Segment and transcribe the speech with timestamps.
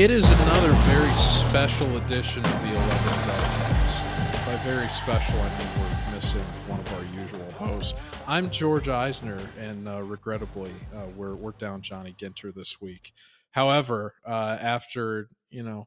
[0.00, 4.46] It is another very special edition of the 11 Dubcast.
[4.46, 7.92] By very special, I mean we're missing one of our usual hosts.
[8.26, 13.12] I'm George Eisner, and uh, regrettably, uh, we're, we're down Johnny Ginter this week.
[13.50, 15.86] However, uh, after, you know,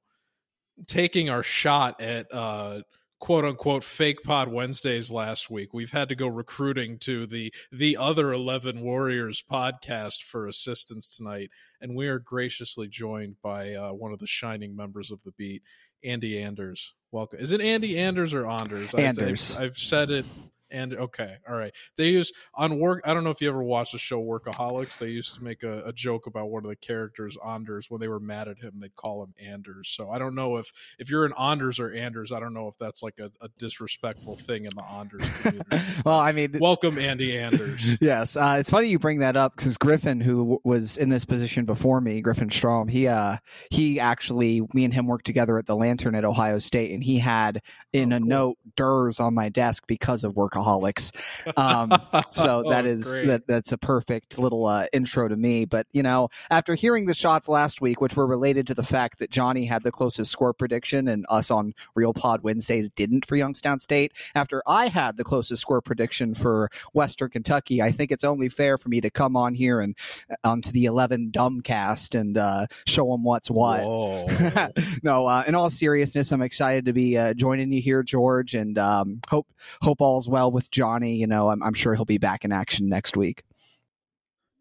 [0.86, 2.82] taking our shot at uh,
[3.24, 5.74] quote unquote fake pod Wednesdays last week.
[5.74, 11.50] We've had to go recruiting to the the other 11 Warriors podcast for assistance tonight
[11.80, 15.64] and we are graciously joined by uh, one of the shining members of the beat,
[16.04, 16.96] Andy Anders.
[17.14, 17.40] Welcome.
[17.40, 18.94] Is it Andy Anders or Anders?
[18.94, 19.56] Anders.
[19.56, 20.26] I've, I've said it
[20.74, 21.72] and okay, all right.
[21.96, 23.02] They use on work.
[23.06, 24.98] I don't know if you ever watched the show Workaholics.
[24.98, 27.90] They used to make a, a, joke about one of the characters, Anders.
[27.90, 29.90] When they were mad at him, they'd call him Anders.
[29.90, 32.32] So I don't know if if you're an Anders or Anders.
[32.32, 35.78] I don't know if that's like a, a disrespectful thing in the Anders community.
[36.06, 37.98] well, I mean, welcome Andy Anders.
[38.02, 41.24] yes, uh, it's funny you bring that up because Griffin, who w- was in this
[41.24, 43.38] position before me, Griffin Strom, he uh
[43.70, 47.20] he actually me and him worked together at the Lantern at Ohio State, and he
[47.20, 48.28] had in oh, a cool.
[48.28, 51.12] note Durs on my desk because of Workaholics alcoholics.
[51.58, 51.92] Um,
[52.32, 55.66] so oh, that is that that's a perfect little uh, intro to me.
[55.66, 59.20] But you know, after hearing the shots last week, which were related to the fact
[59.20, 63.36] that Johnny had the closest score prediction and us on Real Pod Wednesdays didn't for
[63.36, 68.24] Youngstown State, after I had the closest score prediction for Western Kentucky, I think it's
[68.24, 69.96] only fair for me to come on here and
[70.30, 73.84] uh, onto the eleven dumbcast and uh, show them what's what.
[75.04, 78.78] no, uh, in all seriousness, I'm excited to be uh, joining you here, George, and
[78.78, 79.48] um, hope
[79.82, 81.16] hope all's well with Johnny.
[81.16, 83.44] You know, I'm, I'm sure he'll be back in action next week.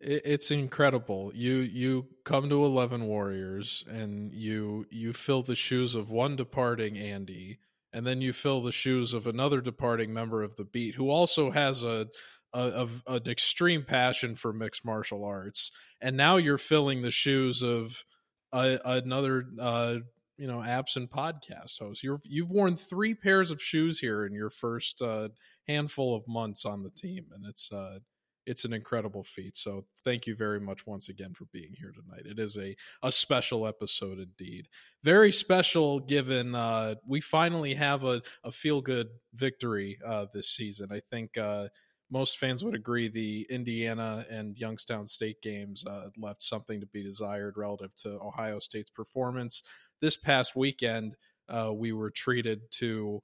[0.01, 1.31] It's incredible.
[1.33, 6.99] You you come to Eleven Warriors and you you fill the shoes of one departing
[6.99, 7.61] Andy,
[7.93, 11.53] and then you fill the shoes of another departing member of the beat who also
[11.53, 12.09] has a
[12.53, 15.71] a, an extreme passion for mixed martial arts,
[16.01, 18.05] and now you're filling the shoes of
[18.53, 19.97] a, another uh,
[20.37, 22.03] you know apps and podcast host.
[22.03, 25.29] You're you've worn three pairs of shoes here in your first uh,
[25.69, 27.99] handful of months on the team, and it's uh,
[28.47, 29.57] it's an incredible feat.
[29.57, 32.27] So thank you very much once again for being here tonight.
[32.27, 34.69] It is a a special episode indeed.
[35.05, 40.89] Very special given uh, we finally have a, a feel good victory uh, this season.
[40.91, 41.69] I think uh,
[42.11, 47.03] most fans would agree the Indiana and Youngstown State games uh, left something to be
[47.03, 49.63] desired relative to Ohio State's performance.
[50.03, 51.17] This past weekend,
[51.49, 53.23] uh, we were treated to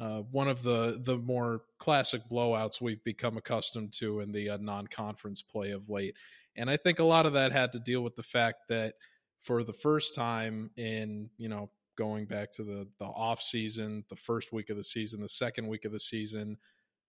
[0.00, 4.58] uh, one of the the more classic blowouts we've become accustomed to in the uh,
[4.58, 6.14] non-conference play of late,
[6.56, 8.94] and I think a lot of that had to deal with the fact that
[9.42, 11.68] for the first time in you know
[11.98, 15.66] going back to the the off season, the first week of the season, the second
[15.66, 16.56] week of the season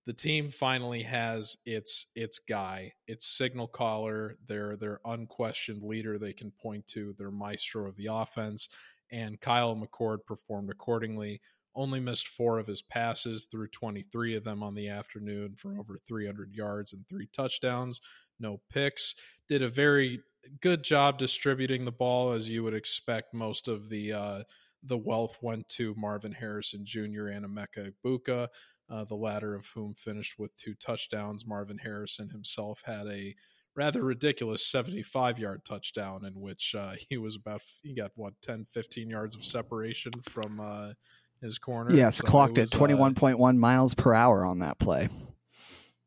[0.05, 6.33] the team finally has its its guy, its signal caller, their their unquestioned leader they
[6.33, 8.69] can point to, their maestro of the offense,
[9.11, 11.41] and Kyle McCord performed accordingly.
[11.73, 15.97] Only missed four of his passes, threw 23 of them on the afternoon for over
[16.05, 18.01] 300 yards and three touchdowns,
[18.39, 19.15] no picks.
[19.47, 20.21] Did a very
[20.59, 23.33] good job distributing the ball, as you would expect.
[23.33, 24.43] Most of the uh,
[24.83, 27.27] the wealth went to Marvin Harrison Jr.
[27.27, 28.49] and Emeka Egbuka
[28.91, 31.47] uh, the latter of whom finished with two touchdowns.
[31.47, 33.33] Marvin Harrison himself had a
[33.75, 38.65] rather ridiculous 75 yard touchdown in which uh, he was about, he got what, 10,
[38.71, 40.93] 15 yards of separation from uh,
[41.41, 41.93] his corner.
[41.93, 45.09] Yes, so clocked was, at 21.1 uh, miles per hour on that play.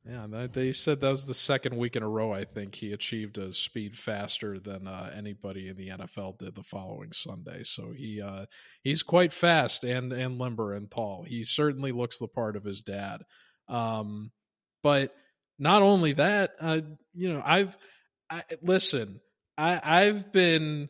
[0.07, 2.31] Yeah, they said that was the second week in a row.
[2.31, 6.63] I think he achieved a speed faster than uh, anybody in the NFL did the
[6.63, 7.63] following Sunday.
[7.65, 8.45] So he uh,
[8.83, 11.23] he's quite fast and and limber and tall.
[11.23, 13.23] He certainly looks the part of his dad.
[13.67, 14.31] Um,
[14.83, 15.15] but
[15.59, 16.81] not only that, uh,
[17.13, 17.77] you know, I've
[18.31, 19.21] I, listen.
[19.57, 20.89] I, I've been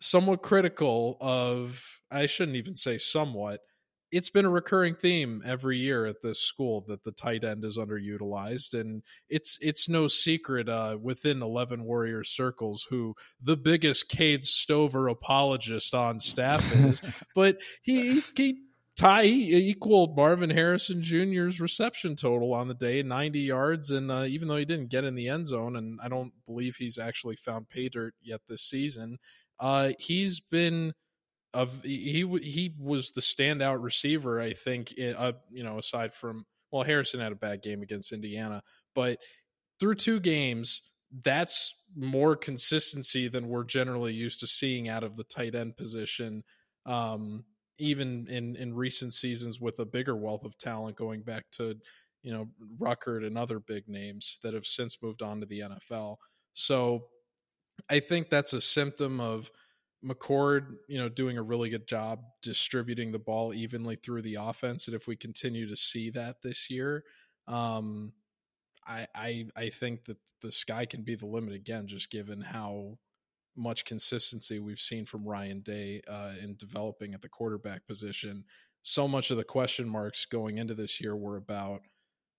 [0.00, 1.82] somewhat critical of.
[2.10, 3.60] I shouldn't even say somewhat
[4.12, 7.76] it's been a recurring theme every year at this school that the tight end is
[7.76, 14.44] underutilized and it's it's no secret uh, within 11 warrior circles who the biggest Cade
[14.44, 17.02] Stover apologist on staff is
[17.34, 18.62] but he he
[18.96, 24.48] tie equaled Marvin Harrison Jr.'s reception total on the day 90 yards and uh, even
[24.48, 27.68] though he didn't get in the end zone and I don't believe he's actually found
[27.68, 29.18] pay dirt yet this season
[29.60, 30.94] uh, he's been
[31.52, 36.82] of he he was the standout receiver I think uh, you know aside from well
[36.82, 38.62] Harrison had a bad game against Indiana
[38.94, 39.18] but
[39.78, 40.80] through two games
[41.22, 46.42] that's more consistency than we're generally used to seeing out of the tight end position
[46.84, 47.44] um,
[47.78, 51.76] even in in recent seasons with a bigger wealth of talent going back to
[52.22, 56.16] you know Ruckert and other big names that have since moved on to the NFL
[56.54, 57.06] so
[57.90, 59.50] I think that's a symptom of
[60.04, 64.86] McCord, you know, doing a really good job distributing the ball evenly through the offense,
[64.86, 67.04] and if we continue to see that this year,
[67.48, 68.12] um,
[68.86, 72.98] I, I I think that the sky can be the limit again, just given how
[73.56, 78.44] much consistency we've seen from Ryan Day uh, in developing at the quarterback position.
[78.82, 81.80] So much of the question marks going into this year were about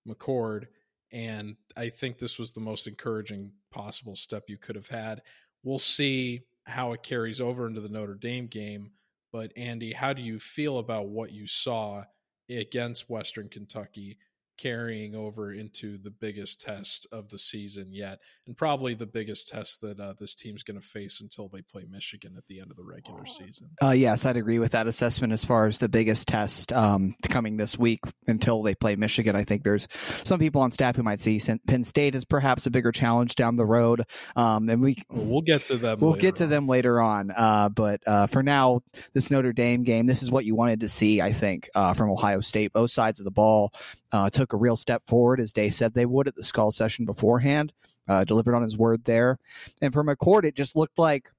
[0.07, 0.67] McCord,
[1.11, 5.21] and I think this was the most encouraging possible step you could have had.
[5.63, 8.91] We'll see how it carries over into the Notre Dame game.
[9.31, 12.03] But Andy, how do you feel about what you saw
[12.49, 14.17] against Western Kentucky
[14.57, 19.81] carrying over into the biggest test of the season yet, and probably the biggest test
[19.81, 22.77] that uh, this team's going to face until they play Michigan at the end of
[22.77, 23.69] the regular season.
[23.81, 27.57] Uh, yes, I'd agree with that assessment as far as the biggest test um, coming
[27.57, 29.35] this week until they play Michigan.
[29.35, 29.87] I think there's
[30.23, 33.55] some people on staff who might see Penn State as perhaps a bigger challenge down
[33.55, 34.03] the road,
[34.35, 35.99] um, and we we'll get to them.
[35.99, 36.49] We'll get to on.
[36.49, 38.81] them later on, uh, but uh, for now,
[39.13, 41.21] this Notre Dame game, this is what you wanted to see.
[41.21, 43.73] I think uh, from Ohio State, both sides of the ball
[44.11, 47.05] uh, took a real step forward as Day said they would at the skull session
[47.05, 47.73] beforehand.
[48.07, 49.37] Uh, delivered on his word there,
[49.81, 51.29] and for McCord, it just looked like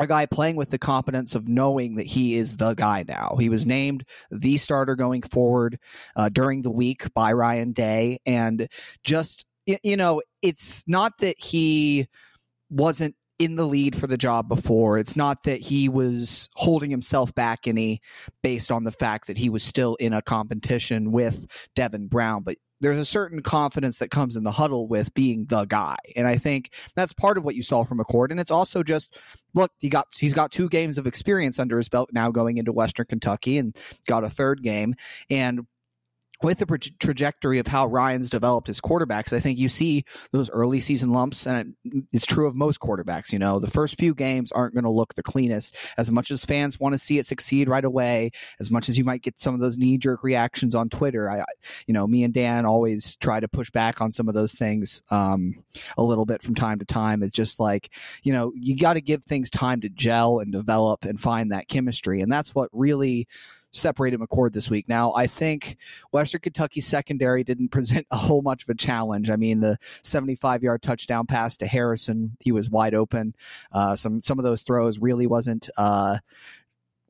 [0.00, 3.36] a guy playing with the confidence of knowing that he is the guy now.
[3.38, 5.78] He was named the starter going forward
[6.16, 8.68] uh, during the week by Ryan Day, and
[9.04, 12.08] just you know, it's not that he
[12.70, 14.98] wasn't in the lead for the job before.
[14.98, 18.00] It's not that he was holding himself back any
[18.42, 22.56] based on the fact that he was still in a competition with Devin Brown, but
[22.80, 25.96] there's a certain confidence that comes in the huddle with being the guy.
[26.16, 28.30] And I think that's part of what you saw from McCord.
[28.30, 29.18] And it's also just
[29.54, 32.72] look, he got he's got two games of experience under his belt now going into
[32.72, 34.96] Western Kentucky and got a third game.
[35.30, 35.66] And
[36.42, 40.50] with the tra- trajectory of how Ryan's developed his quarterbacks, I think you see those
[40.50, 41.74] early season lumps, and
[42.12, 43.32] it's true of most quarterbacks.
[43.32, 45.76] You know, the first few games aren't going to look the cleanest.
[45.96, 48.30] As much as fans want to see it succeed right away,
[48.60, 51.44] as much as you might get some of those knee jerk reactions on Twitter, I,
[51.86, 55.02] you know, me and Dan always try to push back on some of those things
[55.10, 55.62] um,
[55.96, 57.22] a little bit from time to time.
[57.22, 57.90] It's just like,
[58.22, 61.68] you know, you got to give things time to gel and develop and find that
[61.68, 63.26] chemistry, and that's what really
[63.72, 64.88] separated McCord this week.
[64.88, 65.76] Now, I think
[66.10, 69.30] Western Kentucky secondary didn't present a whole much of a challenge.
[69.30, 73.34] I mean, the 75 yard touchdown pass to Harrison, he was wide open.
[73.72, 75.68] Uh, some some of those throws really wasn't.
[75.76, 76.18] Uh,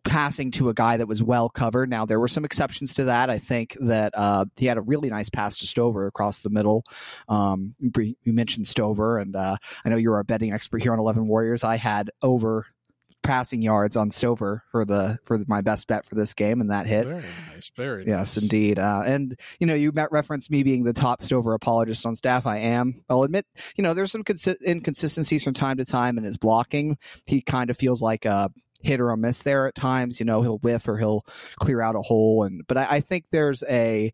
[0.05, 1.89] passing to a guy that was well covered.
[1.89, 3.31] Now there were some exceptions to that.
[3.31, 6.85] I think that uh, he had a really nice pass to Stover across the middle.
[7.29, 11.29] Um, you mentioned Stover, and uh, I know you're a betting expert here on Eleven
[11.29, 11.63] Warriors.
[11.65, 12.67] I had over
[13.23, 16.87] passing yards on Stover for the for my best bet for this game, and that
[16.87, 17.07] hit.
[17.07, 17.23] Very
[17.53, 18.43] nice, very yes, nice.
[18.43, 18.79] indeed.
[18.79, 22.47] Uh, and you know, you referenced me being the top Stover apologist on staff.
[22.47, 23.03] I am.
[23.09, 23.47] I'll admit,
[23.77, 26.99] you know, there's some consi- inconsistencies from time to time in his blocking.
[27.27, 28.51] He kind of feels like a
[28.83, 30.21] hit or a miss there at times.
[30.21, 31.25] You know, he'll whiff or he'll
[31.57, 34.13] clear out a hole, and but I, I think there's a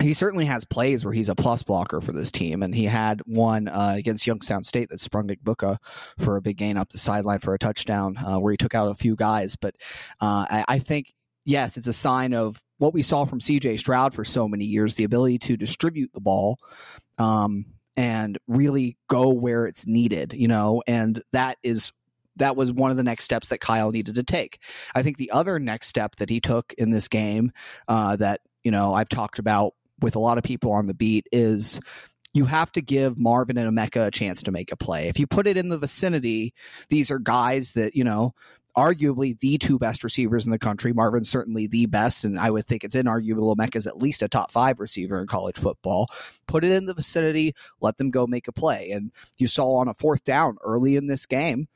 [0.00, 3.20] he certainly has plays where he's a plus blocker for this team, and he had
[3.26, 5.76] one uh, against Youngstown State that sprung Egbuka
[6.18, 8.90] for a big gain up the sideline for a touchdown, uh, where he took out
[8.90, 9.56] a few guys.
[9.56, 9.74] But
[10.20, 11.12] uh, I, I, think
[11.44, 13.76] yes, it's a sign of what we saw from C.J.
[13.76, 16.58] Stroud for so many years: the ability to distribute the ball
[17.18, 20.32] um, and really go where it's needed.
[20.32, 21.92] You know, and that is
[22.36, 24.60] that was one of the next steps that Kyle needed to take.
[24.94, 27.52] I think the other next step that he took in this game
[27.86, 31.26] uh, that you know I've talked about with a lot of people on the beat
[31.32, 31.80] is
[32.32, 35.08] you have to give Marvin and Emeka a chance to make a play.
[35.08, 36.54] If you put it in the vicinity,
[36.88, 38.34] these are guys that, you know,
[38.76, 40.92] arguably the two best receivers in the country.
[40.92, 44.52] Marvin's certainly the best, and I would think it's inarguable Emeka's at least a top
[44.52, 46.06] five receiver in college football.
[46.46, 48.92] Put it in the vicinity, let them go make a play.
[48.92, 51.68] And you saw on a fourth down early in this game,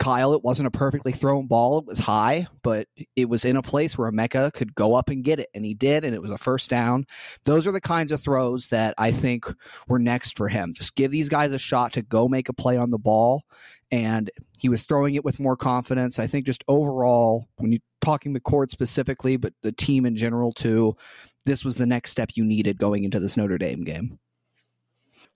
[0.00, 1.78] Kyle, it wasn't a perfectly thrown ball.
[1.78, 5.22] It was high, but it was in a place where Emeka could go up and
[5.22, 7.04] get it, and he did, and it was a first down.
[7.44, 9.44] Those are the kinds of throws that I think
[9.88, 10.72] were next for him.
[10.72, 13.42] Just give these guys a shot to go make a play on the ball,
[13.90, 16.18] and he was throwing it with more confidence.
[16.18, 20.96] I think just overall, when you're talking McCord specifically, but the team in general too,
[21.44, 24.18] this was the next step you needed going into this Notre Dame game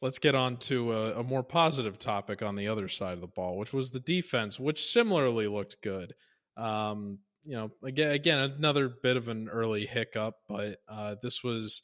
[0.04, 3.26] let's get on to a, a, more positive topic on the other side of the
[3.26, 6.14] ball, which was the defense, which similarly looked good.
[6.58, 11.80] Um, you know, again, again, another bit of an early hiccup, but uh, this was.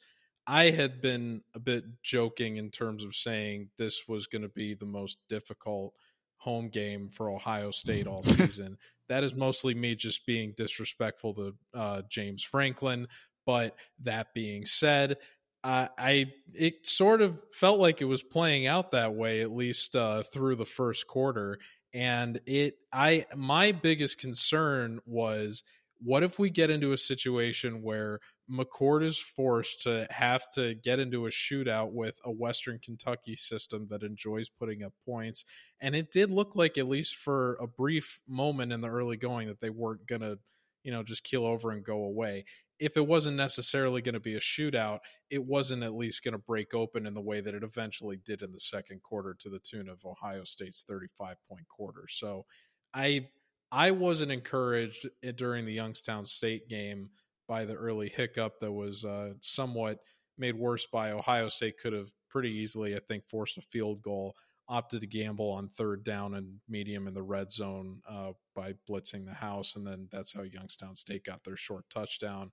[0.47, 4.73] I had been a bit joking in terms of saying this was going to be
[4.73, 5.93] the most difficult
[6.37, 8.77] home game for Ohio State all season.
[9.07, 13.07] that is mostly me just being disrespectful to uh, James Franklin.
[13.45, 15.17] But that being said,
[15.63, 19.95] uh, I it sort of felt like it was playing out that way at least
[19.95, 21.57] uh, through the first quarter,
[21.93, 25.63] and it I my biggest concern was
[26.03, 28.19] what if we get into a situation where
[28.51, 33.87] McCord is forced to have to get into a shootout with a Western Kentucky system
[33.89, 35.45] that enjoys putting up points?
[35.79, 39.47] And it did look like, at least for a brief moment in the early going,
[39.47, 40.39] that they weren't going to,
[40.83, 42.45] you know, just keel over and go away.
[42.81, 46.39] If it wasn't necessarily going to be a shootout, it wasn't at least going to
[46.39, 49.59] break open in the way that it eventually did in the second quarter to the
[49.59, 52.05] tune of Ohio State's 35 point quarter.
[52.09, 52.45] So
[52.93, 53.27] I
[53.71, 57.09] I wasn't encouraged during the Youngstown State game
[57.47, 59.99] by the early hiccup that was uh, somewhat
[60.37, 64.35] made worse by Ohio State could have pretty easily, I think, forced a field goal.
[64.71, 69.25] Opted to gamble on third down and medium in the red zone uh, by blitzing
[69.25, 72.51] the house, and then that's how Youngstown State got their short touchdown.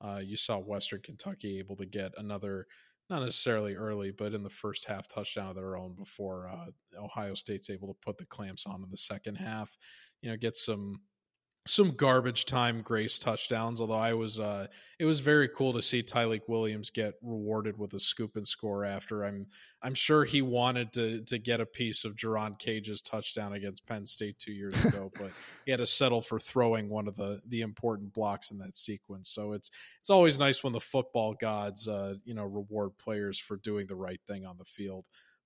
[0.00, 2.66] Uh, you saw Western Kentucky able to get another,
[3.10, 7.34] not necessarily early, but in the first half touchdown of their own before uh, Ohio
[7.34, 9.76] State's able to put the clamps on in the second half
[10.22, 11.00] you know get some
[11.68, 13.80] some garbage time grace touchdowns.
[13.80, 14.66] Although I was, uh,
[14.98, 18.84] it was very cool to see Tyleik Williams get rewarded with a scoop and score.
[18.84, 19.46] After I'm,
[19.82, 24.06] I'm sure he wanted to to get a piece of Jerron Cage's touchdown against Penn
[24.06, 25.30] State two years ago, but
[25.66, 29.28] he had to settle for throwing one of the the important blocks in that sequence.
[29.28, 29.70] So it's
[30.00, 33.96] it's always nice when the football gods, uh, you know, reward players for doing the
[33.96, 35.04] right thing on the field.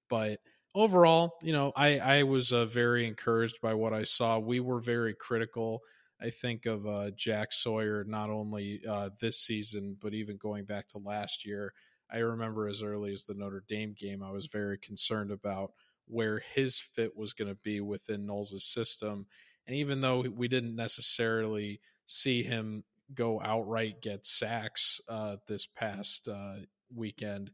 [0.09, 0.39] But
[0.75, 4.39] overall, you know, I I was uh, very encouraged by what I saw.
[4.39, 5.83] We were very critical.
[6.23, 10.89] I think of uh, Jack Sawyer not only uh, this season but even going back
[10.89, 11.73] to last year.
[12.11, 15.73] I remember as early as the Notre Dame game, I was very concerned about
[16.07, 19.27] where his fit was going to be within Knowles' system.
[19.67, 26.29] And even though we didn't necessarily see him go outright get sacks uh, this past
[26.29, 26.57] uh,
[26.95, 27.51] weekend,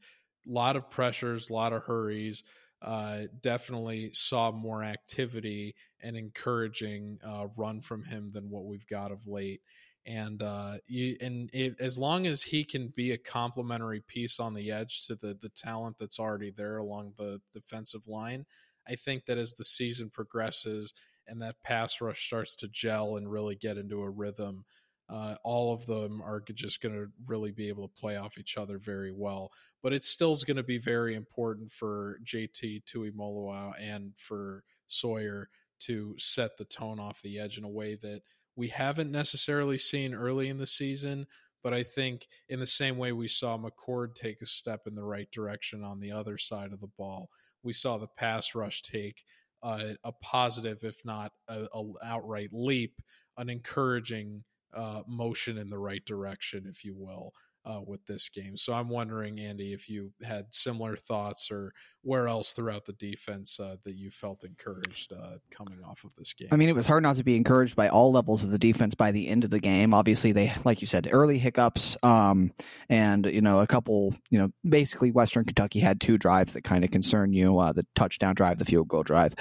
[0.46, 2.42] a lot of pressures, a lot of hurries
[2.80, 9.10] uh, definitely saw more activity and encouraging uh, run from him than what we've got
[9.10, 9.60] of late.
[10.06, 14.54] And uh, you, and it, as long as he can be a complementary piece on
[14.54, 18.46] the edge to the the talent that's already there along the defensive line,
[18.88, 20.94] I think that as the season progresses
[21.26, 24.64] and that pass rush starts to gel and really get into a rhythm,
[25.10, 28.56] uh, all of them are just going to really be able to play off each
[28.56, 29.50] other very well.
[29.82, 35.48] But it still is going to be very important for JT Tuimoloau and for Sawyer
[35.80, 38.22] to set the tone off the edge in a way that
[38.56, 41.26] we haven't necessarily seen early in the season.
[41.62, 45.04] But I think in the same way we saw McCord take a step in the
[45.04, 47.30] right direction on the other side of the ball,
[47.62, 49.24] we saw the pass rush take
[49.62, 53.00] uh, a positive, if not a, a outright leap,
[53.36, 57.32] an encouraging uh, motion in the right direction, if you will,
[57.68, 58.56] uh, with this game.
[58.56, 61.72] So I'm wondering, Andy, if you had similar thoughts or
[62.02, 66.32] where else throughout the defense uh, that you felt encouraged uh, coming off of this
[66.32, 66.48] game.
[66.50, 68.94] I mean, it was hard not to be encouraged by all levels of the defense
[68.94, 69.92] by the end of the game.
[69.92, 72.52] Obviously, they, like you said, early hiccups, um,
[72.88, 76.84] and you know, a couple, you know, basically Western Kentucky had two drives that kind
[76.84, 79.34] of concern you: uh, the touchdown drive, the field goal drive.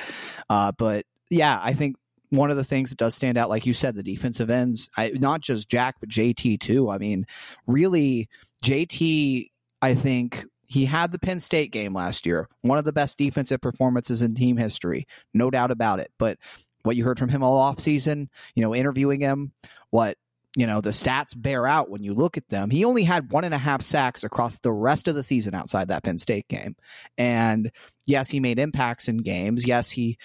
[0.50, 1.96] Uh, but yeah, I think
[2.30, 5.12] one of the things that does stand out, like you said, the defensive ends, I,
[5.16, 6.90] not just Jack, but JT too.
[6.90, 7.26] I mean,
[7.66, 8.30] really,
[8.64, 9.50] JT,
[9.82, 13.62] I think he had the Penn State game last year, one of the best defensive
[13.62, 16.12] performances in team history, no doubt about it.
[16.18, 16.38] But
[16.84, 19.54] what you heard from him all off season, you know, interviewing him,
[19.90, 20.18] what
[20.56, 22.70] you know the stats bear out when you look at them.
[22.70, 25.88] He only had one and a half sacks across the rest of the season outside
[25.90, 26.76] that Penn State game,
[27.18, 27.72] and
[28.06, 29.68] yes, he made impacts in games.
[29.68, 30.18] Yes, he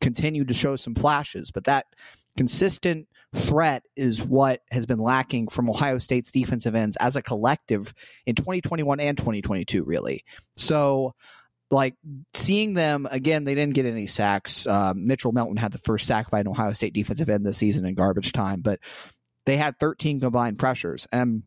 [0.00, 1.86] continued to show some flashes, but that
[2.36, 7.94] consistent threat is what has been lacking from Ohio State's defensive ends as a collective
[8.26, 10.24] in 2021 and 2022, really.
[10.56, 11.14] So,
[11.70, 11.94] like
[12.34, 14.66] seeing them again, they didn't get any sacks.
[14.66, 17.86] Um, Mitchell Melton had the first sack by an Ohio State defensive end this season
[17.86, 18.78] in garbage time, but
[19.46, 21.08] they had 13 combined pressures.
[21.10, 21.44] And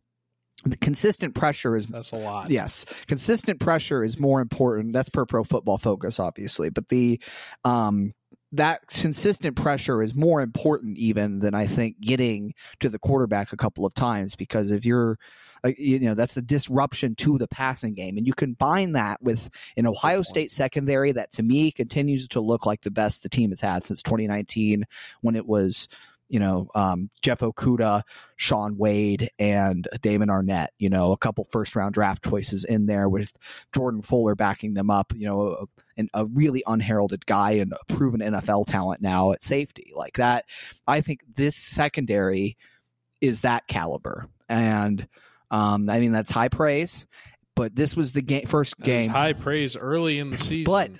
[0.63, 2.49] the consistent pressure is that's a lot.
[2.49, 4.93] Yes, consistent pressure is more important.
[4.93, 7.19] That's per Pro Football Focus, obviously, but the
[7.63, 8.13] um,
[8.57, 13.57] that consistent pressure is more important even than I think getting to the quarterback a
[13.57, 15.17] couple of times because if you're
[15.63, 18.17] uh, you know that's a disruption to the passing game.
[18.17, 22.65] And you combine that with an Ohio State secondary that to me continues to look
[22.65, 24.85] like the best the team has had since 2019
[25.21, 25.87] when it was
[26.27, 28.01] you know, um, Jeff Okudah,
[28.35, 33.07] Shaun Wade, and Damon Arnette, You know, a couple first round draft choices in there
[33.07, 33.31] with
[33.73, 35.13] Jordan Fuller backing them up.
[35.15, 35.67] You know,
[35.97, 40.45] a, a really unheralded guy and a proven NFL talent now at safety like that.
[40.87, 42.57] I think this secondary
[43.21, 45.07] is that caliber, and
[45.51, 47.05] um, I mean that's high praise.
[47.55, 49.09] But this was the game, first game.
[49.09, 50.91] high praise early in the season, but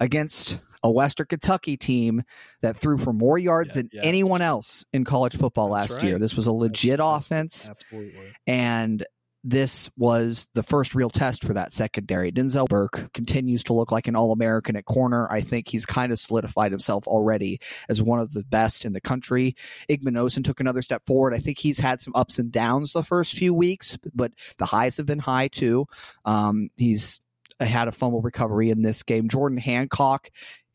[0.00, 2.22] against a Western Kentucky team
[2.62, 4.02] that threw for more yards Yeah, than yeah.
[4.02, 6.18] anyone else in college football That's last year.
[6.20, 8.32] This was a legit That's- offense, Absolutely.
[8.46, 9.04] and
[9.46, 12.32] this was the first real test for that secondary.
[12.32, 15.30] Denzel Burke continues to look like an All American at corner.
[15.30, 17.60] I think he's kind of solidified himself already
[17.90, 19.54] as one of the best in the country.
[19.90, 21.34] Igbinosun took another step forward.
[21.34, 24.96] I think he's had some ups and downs the first few weeks, but the highs
[24.96, 25.84] have been high too.
[26.24, 27.20] Um, he's
[27.60, 29.28] had a fumble recovery in this game.
[29.28, 30.30] Jordan Hancock,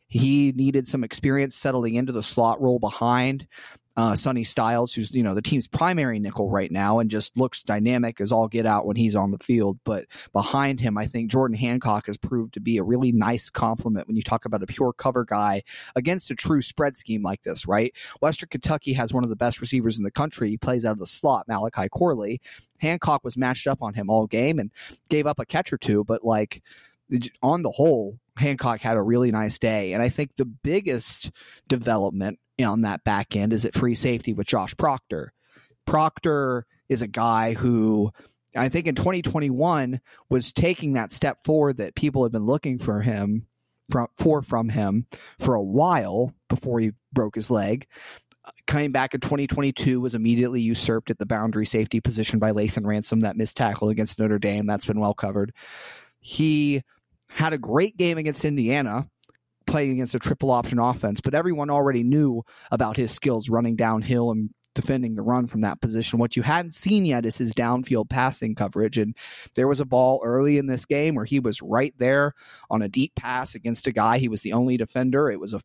[0.10, 3.48] he needed some experience settling into the slot role behind
[4.00, 7.64] uh, Sonny Styles, who's you know the team's primary nickel right now, and just looks
[7.64, 9.78] dynamic as all get out when he's on the field.
[9.84, 14.08] But behind him, I think Jordan Hancock has proved to be a really nice complement
[14.08, 15.64] when you talk about a pure cover guy
[15.98, 17.68] against a true spread scheme like this.
[17.68, 17.94] Right?
[18.22, 20.50] Western Kentucky has one of the best receivers in the country.
[20.50, 22.40] He plays out of the slot, Malachi Corley.
[22.80, 24.72] Hancock was matched up on him all game and
[25.10, 26.64] gave up a catch or two, but like
[27.42, 29.94] on the whole, Hancock had a really nice day.
[29.94, 31.32] And I think the biggest
[31.68, 35.34] development on that back end is at free safety with Josh Proctor.
[35.86, 38.12] Proctor is a guy who
[38.56, 43.02] I think in 2021 was taking that step forward that people had been looking for
[43.02, 43.46] him
[43.90, 45.06] from for from him
[45.40, 47.88] for a while before he broke his leg.
[48.66, 53.20] Coming back in 2022 was immediately usurped at the boundary safety position by Lathan Ransom
[53.22, 54.66] that missed tackle against Notre Dame.
[54.66, 55.54] That's been well covered.
[56.20, 56.84] He
[57.30, 59.08] had a great game against Indiana,
[59.68, 64.32] playing against a triple option offense, but everyone already knew about his skills running downhill
[64.32, 66.20] and defending the run from that position.
[66.20, 68.98] What you hadn't seen yet is his downfield passing coverage.
[68.98, 69.16] And
[69.56, 72.34] there was a ball early in this game where he was right there
[72.70, 74.20] on a deep pass against a guy.
[74.20, 75.30] He was the only defender.
[75.30, 75.62] It was a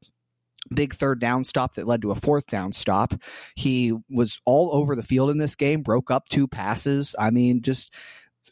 [0.72, 3.14] big third down stop that led to a fourth down stop.
[3.54, 7.14] He was all over the field in this game, broke up two passes.
[7.18, 7.92] I mean, just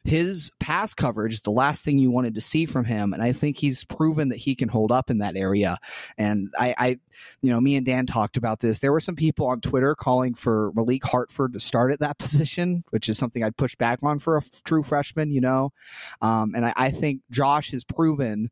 [0.04, 3.12] his pass coverage is the last thing you wanted to see from him.
[3.12, 5.78] And I think he's proven that he can hold up in that area.
[6.18, 6.88] And I, I,
[7.40, 8.80] you know, me and Dan talked about this.
[8.80, 12.82] There were some people on Twitter calling for Malik Hartford to start at that position,
[12.90, 15.72] which is something I'd push back on for a f- true freshman, you know.
[16.20, 18.50] Um, and I, I think Josh has proven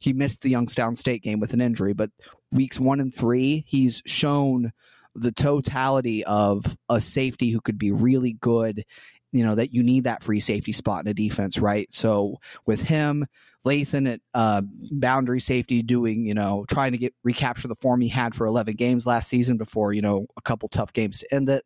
[0.00, 2.10] he missed the Youngstown State game with an injury, but
[2.52, 4.72] weeks one and three, he's shown
[5.14, 8.84] the totality of a safety who could be really good
[9.32, 11.92] you know that you need that free safety spot in a defense, right?
[11.92, 12.36] So
[12.66, 13.26] with him,
[13.64, 18.08] Lathan at uh, boundary safety, doing you know trying to get recapture the form he
[18.08, 21.48] had for 11 games last season before you know a couple tough games to end
[21.48, 21.64] it.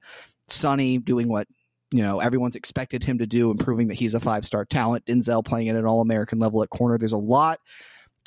[0.48, 1.46] Sonny doing what
[1.92, 5.06] you know everyone's expected him to do, and proving that he's a five star talent.
[5.06, 6.98] Denzel playing at an All American level at corner.
[6.98, 7.60] There's a lot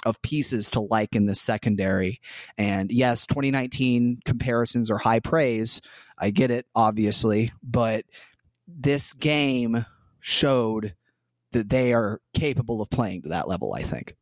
[0.06, 2.22] of pieces to like in this secondary.
[2.58, 5.82] And yes, 2019 comparisons are high praise.
[6.18, 8.06] I get it, obviously, but
[8.68, 9.86] this game
[10.20, 10.96] showed
[11.52, 14.16] that they are capable of playing to that level, I think.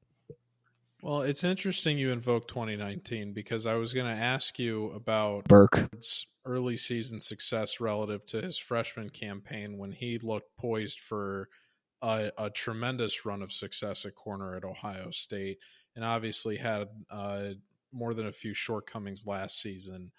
[1.02, 6.28] Well, it's interesting you invoke 2019 because I was going to ask you about Burke's
[6.46, 11.50] early season success relative to his freshman campaign when he looked poised for
[12.02, 15.58] a, a tremendous run of success at corner at Ohio State
[15.96, 17.50] and obviously had uh,
[17.92, 20.12] more than a few shortcomings last season.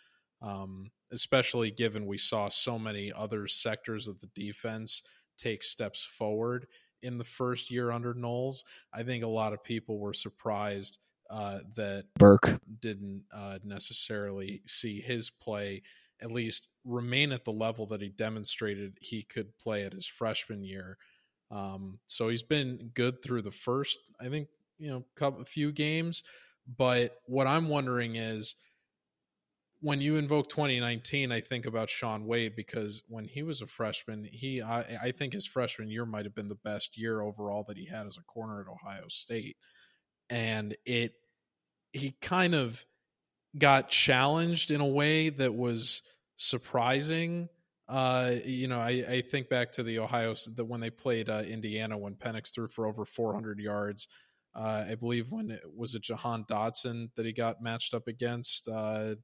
[0.43, 5.03] Um, especially given we saw so many other sectors of the defense
[5.39, 6.67] take steps forward
[7.03, 8.65] in the first year under Knowles.
[8.93, 10.99] I think a lot of people were surprised
[11.31, 15.83] uh, that Burke didn't uh, necessarily see his play
[16.21, 20.63] at least remain at the level that he demonstrated he could play at his freshman
[20.63, 20.97] year.
[21.51, 24.49] Um, so he's been good through the first, I think,
[24.79, 26.23] you know, couple, a few games.
[26.79, 28.55] But what I'm wondering is
[29.85, 34.25] when you invoke 2019, I think about Shaun Wade because when he was a freshman,
[34.25, 37.77] he I, I think his freshman year might have been the best year overall that
[37.77, 39.59] he had as a corner at Ohio State,
[40.31, 41.13] and it
[41.93, 42.83] he kind of
[43.59, 46.01] got challenged in a way that was
[46.39, 47.51] surprising.
[47.87, 51.43] Uh, you know, I, I think back to the Ohio that when they played uh,
[51.47, 54.09] Indiana when Penix threw for over 400 yards.
[54.57, 58.69] Uh, I believe when it was it Jahan Dotson that he got matched up against
[58.69, 59.17] uh,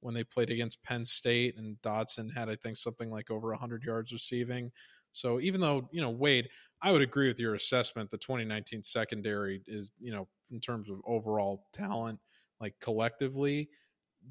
[0.00, 3.82] when they played against Penn State, and Dotson had I think something like over 100
[3.82, 4.70] yards receiving.
[5.12, 6.48] So even though you know Wade,
[6.82, 8.10] I would agree with your assessment.
[8.10, 12.20] The 2019 secondary is you know in terms of overall talent,
[12.60, 13.70] like collectively,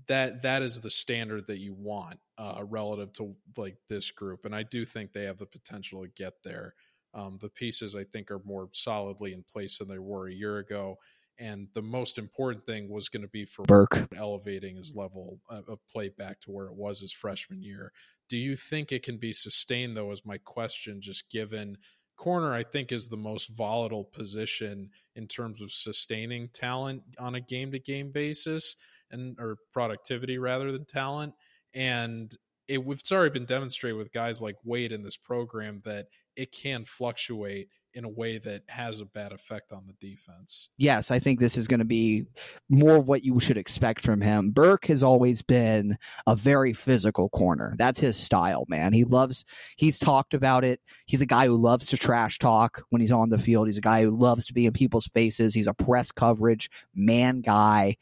[0.07, 4.55] that that is the standard that you want uh, relative to like this group, and
[4.55, 6.73] I do think they have the potential to get there.
[7.13, 10.57] Um, the pieces I think are more solidly in place than they were a year
[10.57, 10.97] ago.
[11.37, 15.79] And the most important thing was going to be for Burke elevating his level of
[15.91, 17.91] play back to where it was his freshman year.
[18.29, 21.77] Do you think it can be sustained, though, is my question, just given
[22.15, 27.41] corner I think is the most volatile position in terms of sustaining talent on a
[27.41, 28.75] game to game basis
[29.11, 31.33] and or productivity rather than talent
[31.73, 32.35] and
[32.67, 36.85] it, it's already been demonstrated with guys like Wade in this program that it can
[36.85, 40.69] fluctuate in a way that has a bad effect on the defense.
[40.77, 42.25] Yes, I think this is going to be
[42.69, 44.51] more what you should expect from him.
[44.51, 47.73] Burke has always been a very physical corner.
[47.77, 48.91] That's his style, man.
[48.91, 49.45] He loves,
[49.77, 50.81] he's talked about it.
[51.05, 53.67] He's a guy who loves to trash talk when he's on the field.
[53.67, 55.53] He's a guy who loves to be in people's faces.
[55.55, 57.97] He's a press coverage man guy.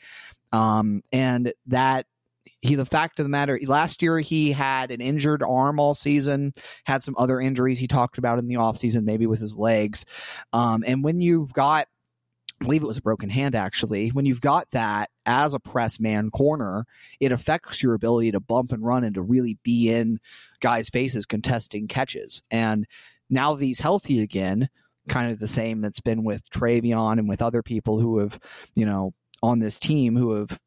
[0.51, 2.06] Um, and that
[2.62, 6.53] he the fact of the matter last year he had an injured arm all season
[6.86, 10.06] had some other injuries he talked about in the offseason maybe with his legs
[10.53, 11.88] um, and when you've got
[12.62, 14.10] I believe it was a broken hand actually.
[14.10, 16.86] When you've got that as a press man corner,
[17.19, 20.19] it affects your ability to bump and run and to really be in
[20.62, 22.41] guys' faces contesting catches.
[22.49, 22.88] And
[23.29, 24.69] now that he's healthy again,
[25.10, 28.39] kind of the same that's been with TreVeyon and with other people who have,
[28.75, 30.58] you know, on this team who have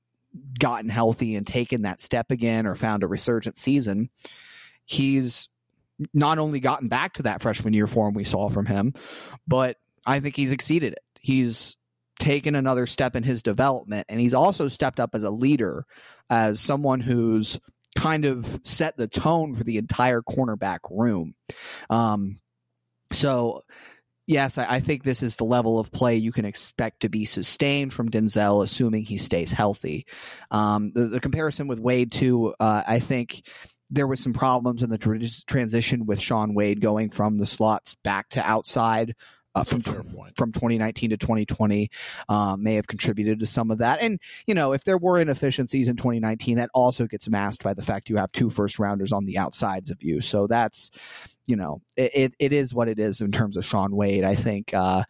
[0.58, 4.10] gotten healthy and taken that step again or found a resurgent season,
[4.84, 5.48] he's
[6.12, 8.92] not only gotten back to that freshman year form we saw from him,
[9.46, 11.02] but I think he's exceeded it.
[11.20, 11.76] He's
[12.18, 15.84] taken another step in his development, and he's also stepped up as a leader,
[16.30, 17.58] as someone who's
[17.96, 21.34] kind of set the tone for the entire cornerback room.
[21.88, 22.40] Um,
[23.12, 23.64] so
[24.26, 27.24] yes, I, I, think this is the level of play you can expect to be
[27.24, 30.06] sustained from Denzel, assuming he stays healthy.
[30.50, 33.42] Um, the, the, comparison with Wade, too, uh, I think
[33.90, 37.94] there was some problems in the tr- transition with Shaun Wade going from the slots
[37.94, 39.14] back to outside.
[39.56, 41.90] Uh, from from 2019 to 2020
[42.28, 44.00] um, may have contributed to some of that.
[44.02, 47.80] And you know, if there were inefficiencies in 2019, that also gets masked by the
[47.80, 50.20] fact you have two first rounders on the outsides of you.
[50.20, 50.90] So that's
[51.46, 54.24] you know, it, it is what it is in terms of Shaun Wade.
[54.24, 55.04] I think uh,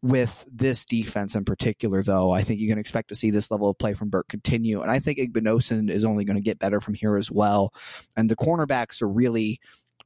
[0.00, 3.68] with this defense in particular, though, I think you can expect to see this level
[3.68, 4.80] of play from Burke continue.
[4.80, 7.74] And I think Igbinosun is only going to get better from here as well.
[8.16, 9.60] And the cornerbacks are really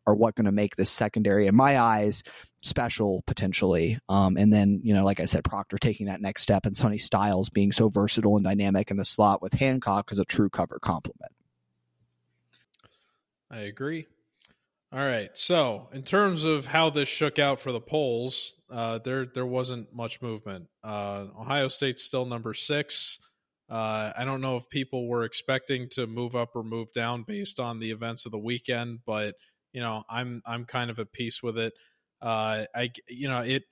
[0.07, 2.23] are what going to make this secondary, in my eyes,
[2.63, 3.99] special potentially.
[4.09, 6.99] Um, and then, you know, like I said, Proctor taking that next step and Sonny
[6.99, 10.79] Styles being so versatile and dynamic in the slot with Hancock is a true cover
[10.81, 11.33] compliment.
[13.51, 14.07] I agree.
[14.93, 15.31] All right.
[15.37, 19.93] So, in terms of how this shook out for the polls, uh, there there wasn't
[19.93, 20.69] much movement.
[20.83, 23.19] Uh, Ohio State's still number six.
[23.69, 27.59] Uh, I don't know if people were expecting to move up or move down based
[27.59, 29.35] on the events of the weekend, but
[29.73, 31.73] you know, I'm I'm kind of at peace with it.
[32.21, 33.65] Uh, I you know it.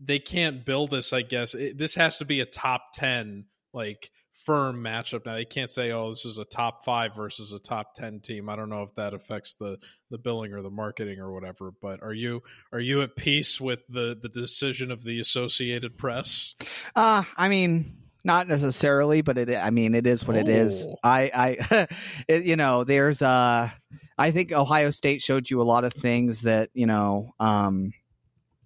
[0.00, 1.12] They can't build this.
[1.12, 5.34] I guess it, this has to be a top ten like firm matchup now.
[5.34, 8.56] They can't say, "Oh, this is a top five versus a top ten team." I
[8.56, 9.78] don't know if that affects the
[10.10, 11.70] the billing or the marketing or whatever.
[11.80, 12.42] But are you
[12.72, 16.54] are you at peace with the the decision of the Associated Press?
[16.96, 17.86] Uh I mean.
[18.24, 19.54] Not necessarily, but it.
[19.54, 20.40] I mean, it is what oh.
[20.40, 20.88] it is.
[20.88, 20.96] Oh.
[21.04, 21.30] I,
[21.70, 21.86] I,
[22.28, 23.22] it, you know, there's.
[23.22, 23.70] Uh,
[24.16, 27.92] I think Ohio State showed you a lot of things that you know, um,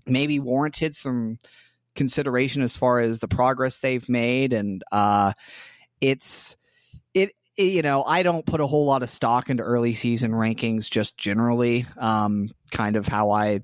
[0.07, 1.39] maybe warranted some
[1.99, 5.33] consideration as far as the progress they've made and uh,
[6.01, 6.57] it's
[7.13, 10.31] it, it, you know i don't put a whole lot of stock into early season
[10.31, 13.61] rankings just generally um, kind of how i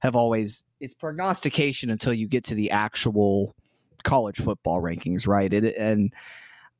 [0.00, 3.54] have always it's prognostication until you get to the actual
[4.06, 6.12] college football rankings right it, and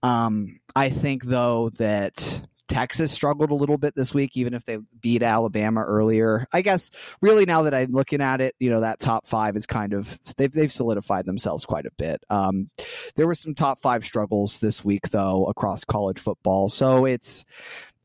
[0.02, 4.78] um, i think though that Texas struggled a little bit this week, even if they
[5.00, 6.46] beat Alabama earlier.
[6.52, 9.66] I guess really now that I'm looking at it, you know, that top five is
[9.66, 12.24] kind of they've they've solidified themselves quite a bit.
[12.28, 12.70] Um,
[13.14, 17.44] there were some top five struggles this week though across college football, so it's.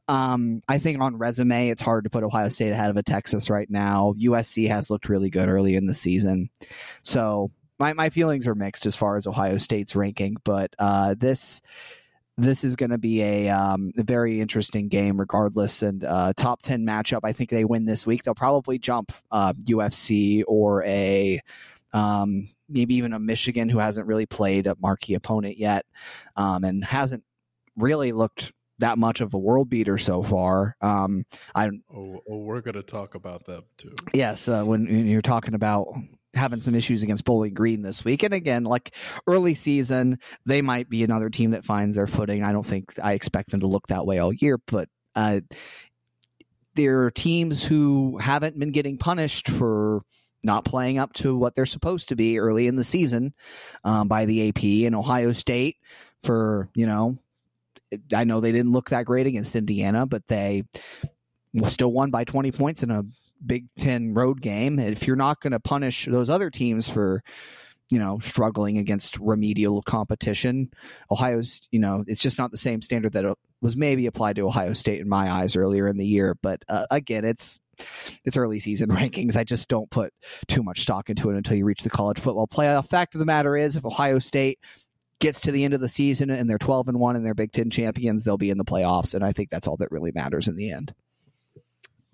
[0.08, 3.50] Um, I think on resume, it's hard to put Ohio State ahead of a Texas
[3.50, 4.14] right now.
[4.20, 6.50] USC has looked really good early in the season,
[7.02, 7.50] so
[7.82, 10.38] my my feelings are mixed as far as Ohio State's ranking.
[10.44, 11.62] But uh, this
[12.38, 15.82] this is going to be a, um, a, very interesting game, regardless.
[15.82, 17.22] And uh, top ten matchup.
[17.24, 18.24] I think they win this week.
[18.24, 21.42] They'll probably jump uh, USC or a
[21.92, 25.86] um, maybe even a Michigan who hasn't really played a marquee opponent yet,
[26.38, 27.24] um, and hasn't
[27.76, 30.76] really looked that much of a world beater so far.
[30.82, 33.96] Um, I oh, oh we're going to talk about that too.
[34.14, 35.88] Yes, uh, when, when, you're talking about
[36.34, 38.24] having some issues against Bowling Green this week.
[38.24, 38.96] And again, like
[39.28, 42.44] early season, they might be another team that finds their footing.
[42.44, 45.42] I don't think I expect them to look that way all year, but uh,
[46.76, 50.04] there are teams who haven't been getting punished for
[50.44, 53.34] not playing up to what they're supposed to be early in the season
[53.84, 55.78] um, by the AP and Ohio State
[56.24, 57.18] for, you know,
[58.14, 60.64] I know they didn't look that great against Indiana, but they
[61.66, 63.04] still won by 20 points in a
[63.46, 64.80] Big Ten road game.
[64.80, 67.24] If you're not going to punish those other teams for
[67.90, 70.72] you know struggling against remedial competition,
[71.10, 74.74] Ohio's you know it's just not the same standard that was maybe applied to Ohio
[74.74, 76.36] State in my eyes earlier in the year.
[76.42, 77.60] But uh, again, it's
[78.26, 79.36] it's early season rankings.
[79.36, 80.14] I just don't put
[80.48, 82.88] too much stock into it until you reach the college football playoff.
[82.88, 84.60] Fact of the matter is, if Ohio State
[85.20, 87.52] gets to the end of the season and they're 12 and 1 and they're Big
[87.52, 90.48] 10 champions, they'll be in the playoffs and I think that's all that really matters
[90.48, 90.94] in the end.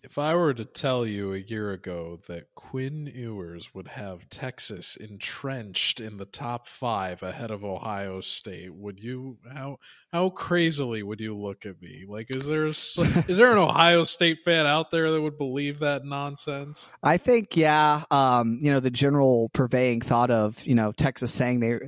[0.09, 4.95] If I were to tell you a year ago that Quinn Ewers would have Texas
[4.95, 9.79] entrenched in the top five ahead of Ohio State, would you how
[10.13, 12.05] how crazily would you look at me?
[12.07, 12.69] Like, is there a,
[13.27, 16.89] is there an Ohio State fan out there that would believe that nonsense?
[17.03, 18.05] I think yeah.
[18.09, 21.79] Um, you know, the general purveying thought of you know Texas saying they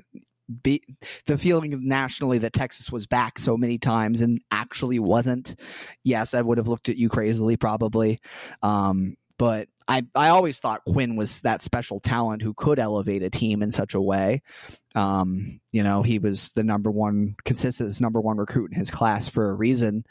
[0.50, 0.84] be
[1.26, 5.56] the feeling nationally that Texas was back so many times and actually wasn't.
[6.04, 8.20] Yes, I would have looked at you crazily probably.
[8.62, 13.30] Um, but I, I always thought Quinn was that special talent who could elevate a
[13.30, 14.42] team in such a way.
[14.96, 19.28] Um, you know, he was the number one, consistent number one recruit in his class
[19.30, 20.04] for a reason.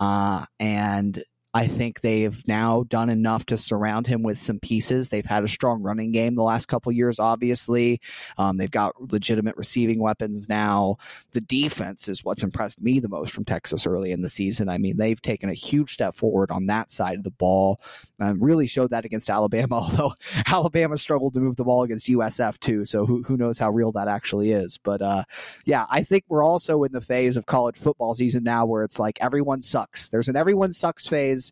[0.00, 1.22] Uh, and
[1.54, 5.08] I think they've now done enough to surround him with some pieces.
[5.08, 8.00] They've had a strong running game the last couple years, obviously.
[8.36, 10.96] Um, they've got legitimate receiving weapons now.
[11.32, 14.68] The defense is what's impressed me the most from Texas early in the season.
[14.68, 17.80] I mean, they've taken a huge step forward on that side of the ball.
[18.18, 20.14] Um, really showed that against Alabama, although
[20.46, 22.84] Alabama struggled to move the ball against USF too.
[22.84, 24.76] So who, who knows how real that actually is.
[24.78, 25.22] But uh,
[25.64, 28.98] yeah, I think we're also in the phase of college football season now where it's
[28.98, 30.08] like everyone sucks.
[30.08, 31.43] There's an everyone sucks phase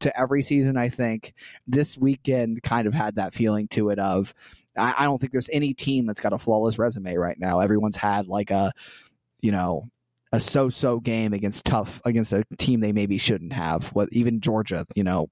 [0.00, 0.76] to every season.
[0.76, 1.34] I think
[1.66, 3.98] this weekend kind of had that feeling to it.
[3.98, 4.34] Of
[4.76, 7.60] I, I don't think there's any team that's got a flawless resume right now.
[7.60, 8.72] Everyone's had like a
[9.40, 9.88] you know
[10.32, 13.88] a so-so game against tough against a team they maybe shouldn't have.
[13.88, 15.28] What even Georgia, you know,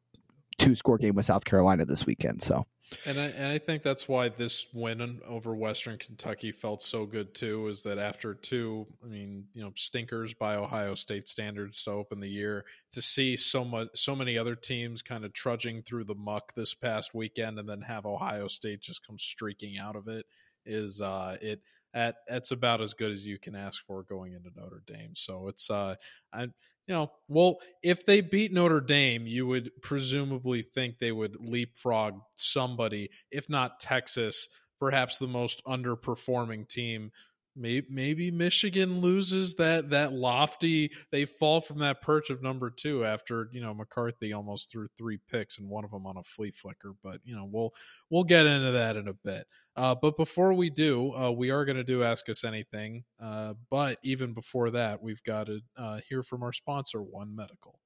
[0.59, 2.43] two score game with South Carolina this weekend.
[2.43, 2.65] So
[3.05, 7.35] and I, and I think that's why this win over Western Kentucky felt so good
[7.35, 7.67] too.
[7.69, 12.21] Is that after two, I mean, you know, stinkers by Ohio State standards to open
[12.21, 16.15] the year, to see so much, so many other teams kind of trudging through the
[16.15, 20.27] muck this past weekend, and then have Ohio State just come streaking out of it
[20.67, 21.63] is uh, it
[21.97, 25.13] at that's about as good as you can ask for going into Notre Dame.
[25.17, 25.95] So it's uh,
[26.33, 31.37] I you know, well, if they beat Notre Dame, you would presumably think they would
[31.41, 37.11] leapfrog somebody, if not Texas, perhaps the most underperforming team.
[37.57, 40.91] Maybe, maybe Michigan loses that that lofty.
[41.11, 45.19] They fall from that perch of number two after you know McCarthy almost threw three
[45.31, 46.93] picks and one of them on a flea flicker.
[47.03, 47.73] But you know we'll
[48.11, 49.47] we'll get into that in a bit.
[49.75, 53.05] Uh, but before we do, uh, we are going to do Ask Us Anything.
[53.21, 57.79] Uh, but even before that, we've got to uh, hear from our sponsor, One Medical.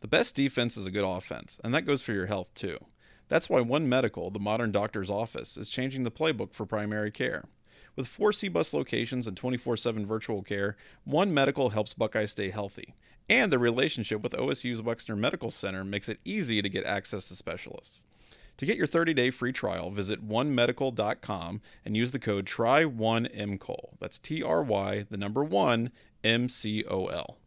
[0.00, 2.78] The best defense is a good offense, and that goes for your health too.
[3.28, 7.44] That's why One Medical, the modern doctor's office, is changing the playbook for primary care.
[7.96, 12.94] With four CBUS locations and 24 7 virtual care, One Medical helps Buckeye stay healthy.
[13.28, 17.36] And the relationship with OSU's Wexner Medical Center makes it easy to get access to
[17.36, 18.04] specialists.
[18.58, 23.98] To get your 30-day free trial, visit onemedical.com and use the code TRY1MCOL.
[23.98, 25.90] That's T R Y the number 1
[26.22, 27.38] M C O L.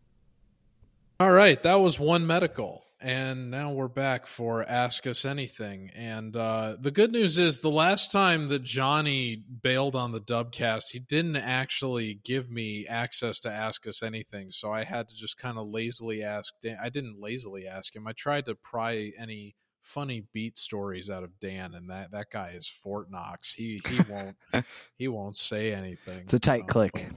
[1.20, 2.86] All right, that was One Medical.
[3.02, 5.90] And now we're back for Ask Us Anything.
[5.96, 10.92] And uh, the good news is the last time that Johnny bailed on the Dubcast,
[10.92, 14.52] he didn't actually give me access to Ask Us Anything.
[14.52, 16.54] So I had to just kind of lazily ask.
[16.82, 18.06] I didn't lazily ask him.
[18.06, 19.56] I tried to pry any
[19.90, 23.52] funny beat stories out of Dan, and that that guy is Fort Knox.
[23.52, 24.36] He he won't
[24.96, 26.20] he won't say anything.
[26.20, 27.10] It's a tight so, click.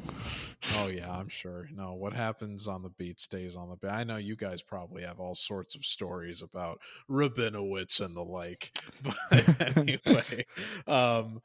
[0.77, 1.69] Oh yeah, I'm sure.
[1.75, 3.91] No, what happens on the beat stays on the beat.
[3.91, 6.81] I know you guys probably have all sorts of stories about
[7.11, 8.73] Rabinowitz and the like.
[9.03, 10.47] But anyway,
[10.87, 11.43] um,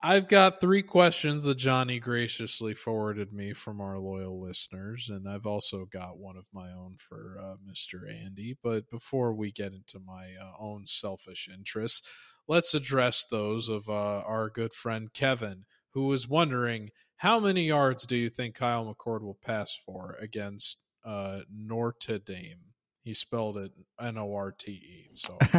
[0.00, 5.46] I've got three questions that Johnny graciously forwarded me from our loyal listeners, and I've
[5.46, 8.08] also got one of my own for uh, Mr.
[8.08, 8.56] Andy.
[8.62, 12.02] But before we get into my uh, own selfish interests,
[12.46, 18.06] let's address those of uh, our good friend Kevin, who was wondering how many yards
[18.06, 22.67] do you think Kyle McCord will pass for against uh, Notre Dame?
[23.08, 25.08] He spelled it N O R T E.
[25.14, 25.38] So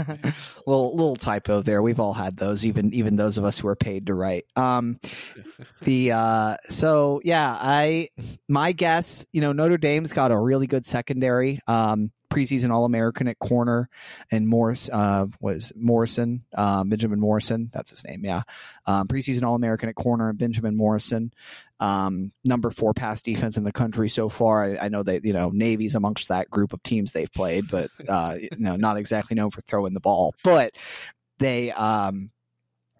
[0.67, 1.81] little little typo there.
[1.81, 4.45] We've all had those, even even those of us who are paid to write.
[4.55, 4.99] Um,
[5.81, 8.09] the uh, so yeah, I
[8.47, 11.59] my guess, you know, Notre Dame's got a really good secondary.
[11.65, 13.89] Um, preseason All American at corner,
[14.31, 17.69] and Morris uh, was Morrison, um, Benjamin Morrison.
[17.73, 18.23] That's his name.
[18.23, 18.43] Yeah,
[18.85, 21.33] um, preseason All American at corner, and Benjamin Morrison.
[21.79, 24.63] Um, number four pass defense in the country so far.
[24.63, 27.89] I, I, know that you know Navy's amongst that group of teams they've played, but
[28.07, 30.35] uh, you know not exactly known for throwing the ball.
[30.43, 30.73] But
[31.37, 32.31] they um,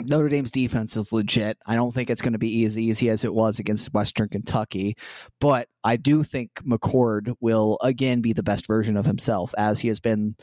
[0.08, 1.58] Notre Dame's defense is legit.
[1.66, 4.96] I don't think it's going to be as easy as it was against Western Kentucky,
[5.42, 9.90] but I do think McCord will again be the best version of himself as he
[9.90, 10.36] has been.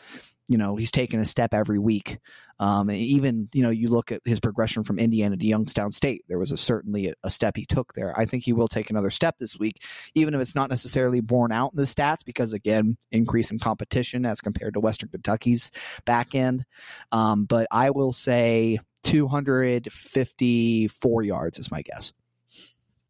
[0.49, 2.19] You know, he's taken a step every week.
[2.59, 6.25] Um, even you know, you look at his progression from Indiana to Youngstown State.
[6.29, 8.19] There was a, certainly a, step he took there.
[8.19, 9.83] I think he will take another step this week,
[10.15, 14.25] even if it's not necessarily borne out in the stats, because again, increase in competition
[14.25, 15.71] as compared to Western Kentucky's
[16.05, 16.65] back end.
[17.13, 22.13] Um, but I will say 254 yards is my guess.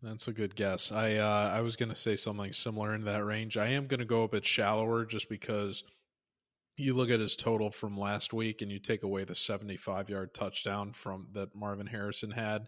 [0.03, 0.93] That's a good guess.
[0.93, 3.57] I uh, I was going to say something similar in that range.
[3.57, 5.83] I am going to go a bit shallower just because
[6.77, 10.35] you look at his total from last week and you take away the 75 yard
[10.35, 12.67] touchdown from that Marvin Harrison had,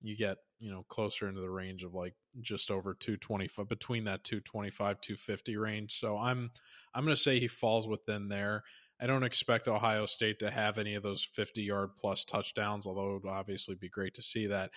[0.00, 4.22] you get you know closer into the range of like just over 225 between that
[4.24, 5.98] 225 250 range.
[5.98, 6.50] So I'm
[6.94, 8.62] I'm going to say he falls within there.
[9.00, 13.16] I don't expect Ohio State to have any of those 50 yard plus touchdowns, although
[13.16, 14.70] it would obviously be great to see that.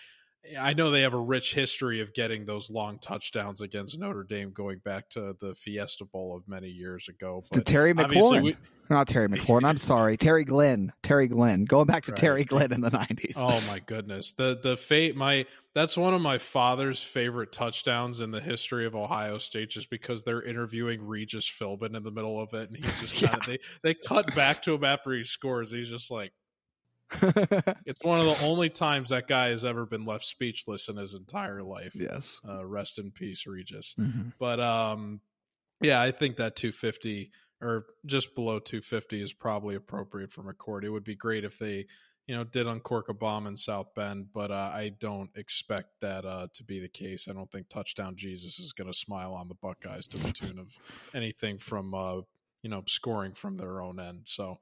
[0.60, 4.50] I know they have a rich history of getting those long touchdowns against Notre Dame
[4.50, 7.44] going back to the Fiesta Bowl of many years ago.
[7.50, 8.42] But the Terry McLaurin.
[8.42, 8.56] We,
[8.90, 9.64] not Terry McLaurin.
[9.64, 10.92] I'm sorry, Terry Glenn.
[11.02, 11.64] Terry Glenn.
[11.64, 12.18] Going back to right.
[12.18, 13.34] Terry Glenn in the '90s.
[13.36, 14.32] Oh my goodness.
[14.32, 18.96] The the fate my that's one of my father's favorite touchdowns in the history of
[18.96, 22.82] Ohio State, just because they're interviewing Regis Philbin in the middle of it, and he
[23.00, 25.70] just kind of they they cut back to him after he scores.
[25.70, 26.32] He's just like.
[27.86, 31.14] it's one of the only times that guy has ever been left speechless in his
[31.14, 31.94] entire life.
[31.94, 32.40] Yes.
[32.48, 33.94] Uh, rest in peace, Regis.
[33.98, 34.30] Mm-hmm.
[34.38, 35.20] But um,
[35.80, 40.84] yeah, I think that 250 or just below 250 is probably appropriate for McCord.
[40.84, 41.86] It would be great if they,
[42.26, 46.24] you know, did uncork a bomb in South Bend, but uh, I don't expect that
[46.24, 47.28] uh, to be the case.
[47.28, 50.58] I don't think touchdown Jesus is going to smile on the Buckeyes to the tune
[50.58, 50.76] of
[51.14, 52.16] anything from, uh,
[52.62, 54.22] you know, scoring from their own end.
[54.24, 54.58] So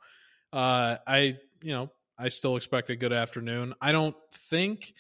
[0.53, 3.75] uh, I, you know, I still expect a good afternoon.
[3.81, 4.93] I don't think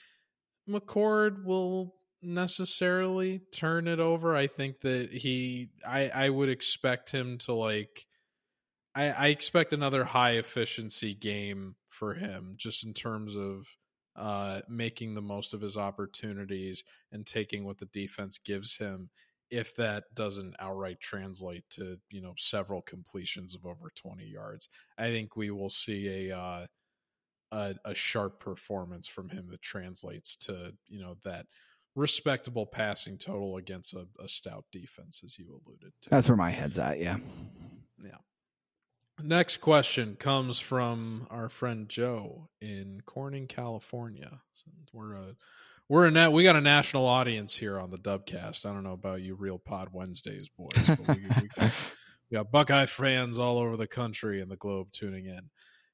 [0.69, 4.35] McCord will necessarily turn it over.
[4.35, 8.07] I think that he I I would expect him to like
[8.95, 13.69] I, I expect another high efficiency game for him just in terms of
[14.17, 19.11] uh making the most of his opportunities and taking what the defense gives him
[19.51, 25.09] if that doesn't outright translate to you know several completions of over 20 yards i
[25.09, 26.67] think we will see a uh
[27.53, 31.47] a, a sharp performance from him that translates to you know that
[31.95, 36.11] respectable passing total against a, a stout defense, as you alluded to.
[36.11, 37.01] That's where my head's at.
[37.01, 37.19] Yeah.
[38.03, 38.19] Yeah.
[39.23, 44.41] Next question comes from our friend Joe in Corning, California.
[44.93, 45.37] We're a
[45.89, 48.65] we're a net, we got a national audience here on the Dubcast.
[48.65, 51.73] I don't know about you, Real Pod Wednesdays boys, but we, we, got,
[52.31, 55.51] we got Buckeye fans all over the country and the globe tuning in.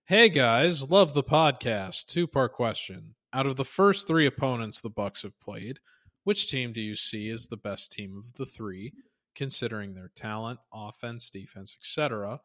[0.08, 2.06] Hey guys, love the podcast.
[2.06, 5.80] Two part question: out of the first three opponents the Bucks have played,
[6.22, 8.92] which team do you see as the best team of the three,
[9.34, 12.40] considering their talent, offense, defense, etc.?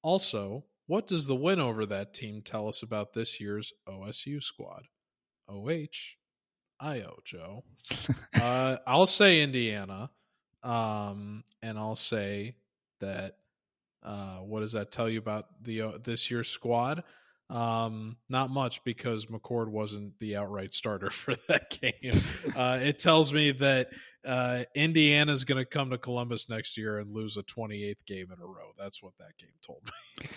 [0.00, 4.86] Also, what does the win over that team tell us about this year's OSU squad?
[5.50, 6.16] OH,
[6.80, 7.62] IO, Joe.
[8.40, 10.10] uh, I'll say Indiana,
[10.62, 12.56] um, and I'll say
[13.00, 13.34] that.
[14.02, 17.04] Uh, what does that tell you about the uh, this year's squad?
[17.50, 22.22] Um, not much because McCord wasn't the outright starter for that game.
[22.56, 23.88] Uh, it tells me that
[24.24, 28.40] uh, Indiana's going to come to Columbus next year and lose a 28th game in
[28.40, 28.72] a row.
[28.78, 30.28] That's what that game told me.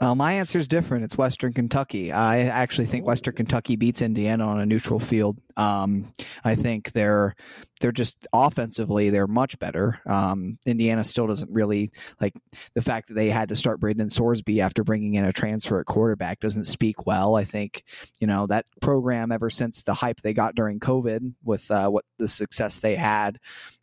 [0.00, 1.04] Well, my answer is different.
[1.04, 2.12] It's Western Kentucky.
[2.12, 5.38] I actually think Western Kentucky beats Indiana on a neutral field.
[5.56, 6.12] Um,
[6.44, 7.34] I think they're
[7.80, 10.00] they're just offensively they're much better.
[10.06, 12.34] Um, Indiana still doesn't really like
[12.74, 15.86] the fact that they had to start Brendan Sorsby after bringing in a transfer at
[15.86, 17.36] quarterback doesn't speak well.
[17.36, 17.84] I think
[18.20, 22.04] you know that program ever since the hype they got during COVID with uh, what
[22.18, 23.27] the success they had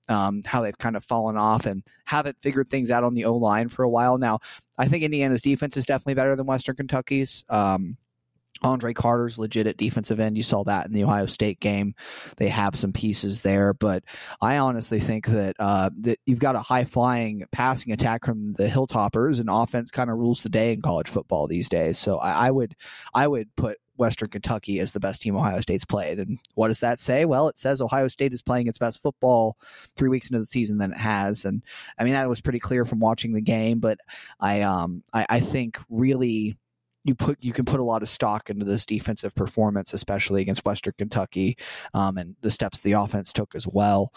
[0.08, 3.36] um, how they've kind of fallen off and haven't figured things out on the O
[3.36, 4.40] line for a while now.
[4.78, 7.44] I think Indiana's defense is definitely better than Western Kentucky's.
[7.50, 7.98] Um,
[8.62, 10.38] Andre Carter's legit at defensive end.
[10.38, 11.94] You saw that in the Ohio State game.
[12.38, 14.04] They have some pieces there, but
[14.42, 18.68] I honestly think that uh, that you've got a high flying passing attack from the
[18.68, 21.98] Hilltoppers, and offense kind of rules the day in college football these days.
[21.98, 22.76] So I, I would
[23.14, 26.20] I would put Western Kentucky as the best team Ohio State's played.
[26.20, 27.26] And what does that say?
[27.26, 29.58] Well, it says Ohio State is playing its best football
[29.96, 31.46] three weeks into the season than it has.
[31.46, 31.64] And
[31.98, 34.00] I mean, that was pretty clear from watching the game, but
[34.40, 36.58] I, um, I, I think really
[37.06, 40.66] you put you can put a lot of stock into this defensive performance, especially against
[40.66, 41.58] Western Kentucky,
[41.94, 44.12] um, and the steps the offense took as well.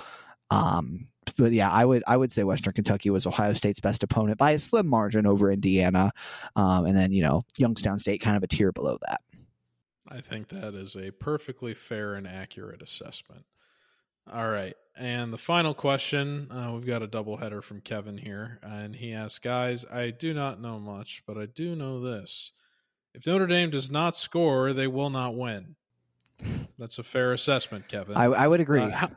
[0.51, 4.39] Um, but yeah, I would I would say Western Kentucky was Ohio State's best opponent
[4.39, 6.13] by a slim margin over Indiana,
[6.57, 9.21] um, and then you know Youngstown State kind of a tier below that.
[10.11, 13.45] I think that is a perfectly fair and accurate assessment.
[14.31, 18.95] All right, and the final question uh, we've got a doubleheader from Kevin here, and
[18.95, 22.53] he asks, "Guys, I do not know much, but I do know this:
[23.15, 25.77] if Notre Dame does not score, they will not win."
[26.79, 28.17] That's a fair assessment, Kevin.
[28.17, 28.81] I, I would agree.
[28.81, 29.11] Uh, how,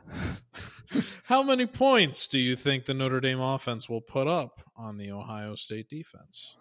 [1.24, 5.12] how, many points do you think the Notre Dame offense will put up on the
[5.12, 6.56] Ohio State defense?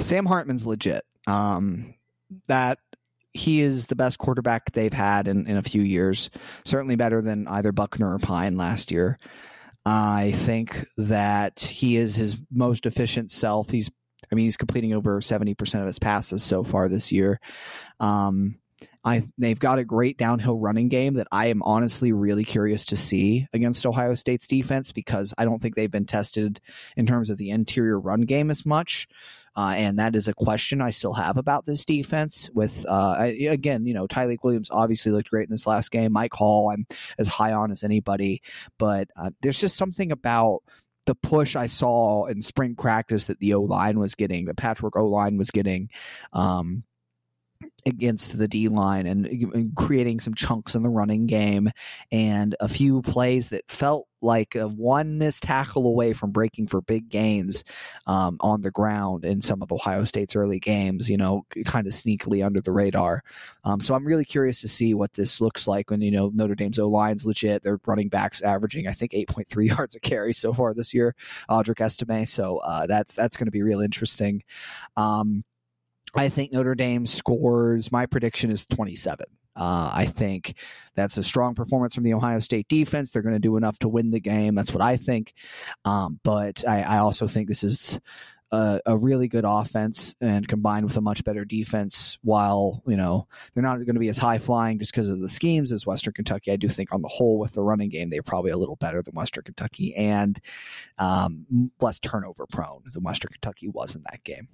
[0.00, 1.04] Sam Hartman's legit.
[1.26, 1.94] Um,
[2.46, 2.78] that
[3.36, 6.30] he is the best quarterback they've had in, in a few years.
[6.64, 9.18] Certainly better than either Buchner or Pyne last year.
[9.84, 13.70] I think that he is his most efficient self.
[13.70, 13.90] He's,
[14.30, 17.40] I mean, he's completing over 70% of his passes so far this year.
[18.00, 18.58] Um,
[19.04, 22.96] I they've got a great downhill running game that I am honestly really curious to
[22.96, 26.60] see against Ohio State's defense because I don't think they've been tested
[26.96, 29.06] in terms of the interior run game as much.
[29.56, 32.50] Uh, and that is a question I still have about this defense.
[32.52, 33.16] With uh,
[33.48, 36.12] again, you know, Tyleik Williams obviously looked great in this last game.
[36.12, 36.86] Mike Hall, I'm
[37.18, 38.42] as high on as anybody,
[38.78, 40.62] but uh, there's just something about
[41.06, 44.96] the push I saw in spring practice that the O line was getting, the patchwork
[44.96, 45.88] O line was getting.
[46.32, 46.82] Um,
[47.86, 51.70] against the D line and, and, creating some chunks in the running game
[52.10, 56.80] and a few plays that felt like a one missed tackle away from breaking for
[56.80, 57.62] big gains
[58.06, 61.92] um, on the ground in some of Ohio State's early games, you know, kind of
[61.92, 63.22] sneakily under the radar.
[63.64, 66.54] Um, so I'm really curious to see what this looks like when, you know, Notre
[66.54, 67.62] Dame's O line's legit.
[67.62, 71.14] Their running backs averaging, I think, 8.3 yards a carry so far this year,
[71.48, 72.26] Audric Estime.
[72.26, 74.42] So uh, that's, that's going to be real interesting.
[74.96, 75.44] Um,
[76.14, 77.92] I think Notre Dame scores.
[77.92, 79.26] My prediction is 27.
[79.56, 80.54] Uh, I think
[80.94, 83.10] that's a strong performance from the Ohio State defense.
[83.10, 84.54] They're going to do enough to win the game.
[84.54, 85.32] That's what I think.
[85.86, 87.98] Um, but I, I, also think this is
[88.52, 92.18] a, a, really good offense and combined with a much better defense.
[92.22, 95.28] While you know they're not going to be as high flying just because of the
[95.28, 98.22] schemes as Western Kentucky, I do think on the whole with the running game they're
[98.22, 100.38] probably a little better than Western Kentucky and
[100.98, 104.48] um, less turnover prone than Western Kentucky was in that game.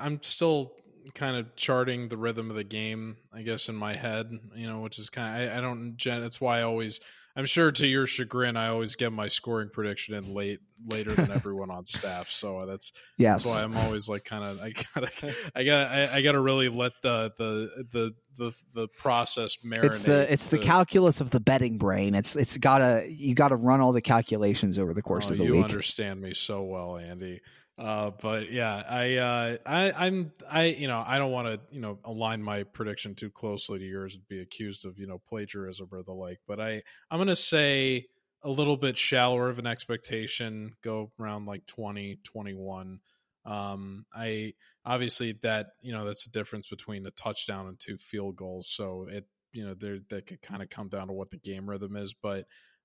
[0.00, 0.72] I'm still
[1.14, 4.80] kind of charting the rhythm of the game, I guess, in my head, you know,
[4.80, 7.00] which is kind of, I, I don't, that's why I always,
[7.36, 11.30] I'm sure to your chagrin, I always get my scoring prediction in late, later than
[11.32, 12.28] everyone on staff.
[12.30, 13.44] So that's, yes.
[13.44, 16.68] that's why I'm always like kind of, I gotta, I gotta, I, I, gotta really
[16.68, 19.84] let the, the, the, the, the process marinate.
[19.84, 22.14] It's the, it's the calculus of the betting brain.
[22.14, 25.44] It's, it's gotta, you gotta run all the calculations over the course oh, of the
[25.44, 25.58] you week.
[25.58, 27.40] You understand me so well, Andy.
[27.80, 31.80] Uh, but yeah, I, uh, I, I'm, I, you know, I don't want to, you
[31.80, 35.88] know, align my prediction too closely to yours and be accused of, you know, plagiarism
[35.90, 36.40] or the like.
[36.46, 38.08] But I, I'm going to say
[38.42, 43.00] a little bit shallower of an expectation, go around like 20, 21.
[43.46, 44.52] Um, I
[44.84, 48.68] obviously that, you know, that's the difference between a touchdown and two field goals.
[48.70, 51.68] So it, you know, there that could kind of come down to what the game
[51.68, 52.12] rhythm is.
[52.12, 52.44] But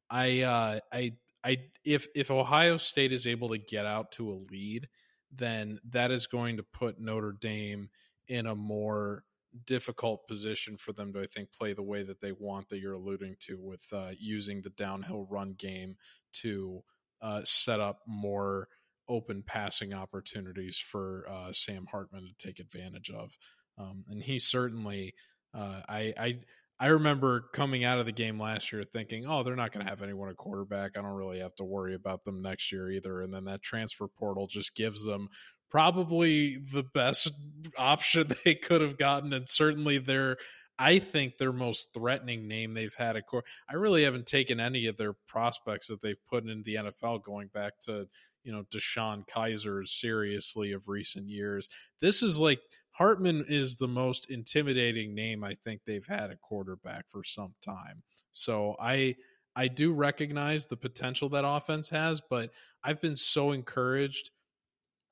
[0.10, 1.12] I, uh, I
[1.46, 4.90] I if if Ohio State is able to get out to a lead,
[5.32, 7.90] then that is going to put Notre Dame
[8.28, 9.24] in a more
[9.66, 12.94] difficult position for them to I think play the way that they want that you're
[12.94, 15.96] alluding to with uh, using the downhill run game
[16.42, 16.84] to
[17.22, 18.68] uh, set up more
[19.08, 23.38] open passing opportunities for uh, Sam Hartman to take advantage of.
[23.78, 25.14] Um, and he certainly,
[25.54, 26.40] uh, I, I
[26.80, 29.90] I remember coming out of the game last year thinking, oh, they're not going to
[29.90, 30.98] have anyone at quarterback.
[30.98, 33.22] I don't really have to worry about them next year either.
[33.22, 35.30] And then that transfer portal just gives them
[35.70, 37.32] probably the best
[37.78, 39.32] option they could have gotten.
[39.32, 40.36] And certainly their,
[40.78, 43.46] I think their most threatening name they've had at court.
[43.70, 47.48] I really haven't taken any of their prospects that they've put in the NFL going
[47.54, 48.08] back to,
[48.44, 51.70] you know, DeShone Kizer seriously of recent years.
[52.02, 52.60] This is like
[52.98, 58.04] Hartman is the most intimidating name I think they've had a quarterback for some time.
[58.32, 59.16] So I
[59.54, 62.52] I do recognize the potential that offense has, but
[62.84, 64.32] I've been so encouraged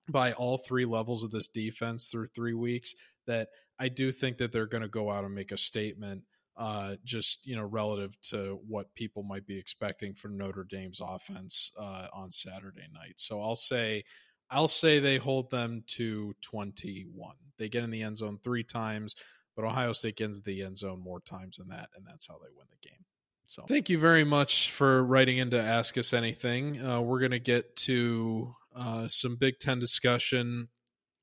[0.09, 2.93] by all three levels of this defense through three weeks
[3.27, 6.23] that I do think that they're going to go out and make a statement
[6.55, 11.71] uh, just you know relative to what people might be expecting from Notre Dame's offense
[11.77, 13.15] uh, on Saturday night.
[13.17, 14.03] So I'll say
[14.49, 17.35] I'll say they hold them to 21.
[17.57, 19.15] They get in the end zone three times.
[19.55, 22.49] but Ohio State gets the end zone more times than that, and that's how they
[22.55, 23.05] win the game.
[23.45, 26.83] So thank you very much for writing in to ask us anything.
[26.83, 30.69] Uh, we're going to get to uh, some Big Ten discussion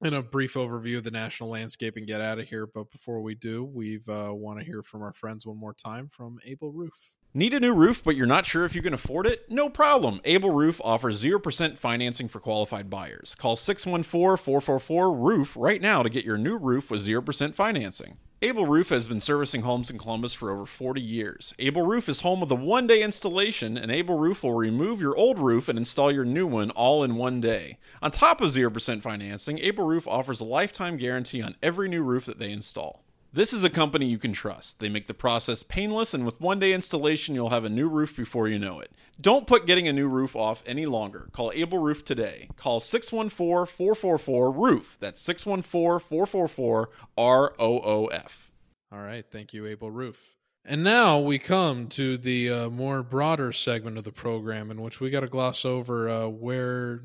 [0.02, 2.66] and a brief overview of the national landscape and get out of here.
[2.66, 6.08] But before we do, we uh, want to hear from our friends one more time
[6.08, 7.12] from Able Roof.
[7.32, 9.48] Need a new roof, but you're not sure if you can afford it?
[9.48, 10.20] No problem.
[10.24, 13.36] Able Roof offers 0% financing for qualified buyers.
[13.38, 18.16] Call 614 444 ROOF right now to get your new roof with 0% financing.
[18.42, 21.54] Able Roof has been servicing homes in Columbus for over 40 years.
[21.60, 25.16] Able Roof is home with a one day installation, and Able Roof will remove your
[25.16, 27.78] old roof and install your new one all in one day.
[28.02, 32.24] On top of 0% financing, Able Roof offers a lifetime guarantee on every new roof
[32.24, 33.04] that they install.
[33.32, 34.80] This is a company you can trust.
[34.80, 38.16] They make the process painless, and with one day installation, you'll have a new roof
[38.16, 38.90] before you know it.
[39.20, 41.28] Don't put getting a new roof off any longer.
[41.32, 42.48] Call Able Roof today.
[42.56, 44.96] Call 614 444 ROOF.
[44.98, 48.50] That's 614 444 R O O F.
[48.90, 49.24] All right.
[49.30, 50.34] Thank you, Able Roof.
[50.64, 54.98] And now we come to the uh, more broader segment of the program in which
[54.98, 57.02] we got to gloss over uh, where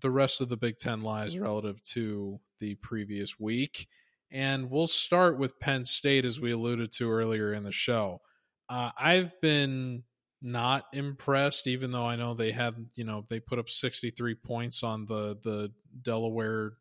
[0.00, 3.88] the rest of the Big Ten lies relative to the previous week.
[4.30, 8.20] And we'll start with Penn State, as we alluded to earlier in the show.
[8.68, 10.02] Uh, I've been
[10.42, 14.82] not impressed, even though I know they had, you know, they put up 63 points
[14.82, 15.72] on the the
[16.02, 16.72] Delaware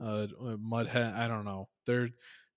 [0.00, 1.14] uh, Mudhead.
[1.16, 1.68] I don't know.
[1.86, 2.08] They're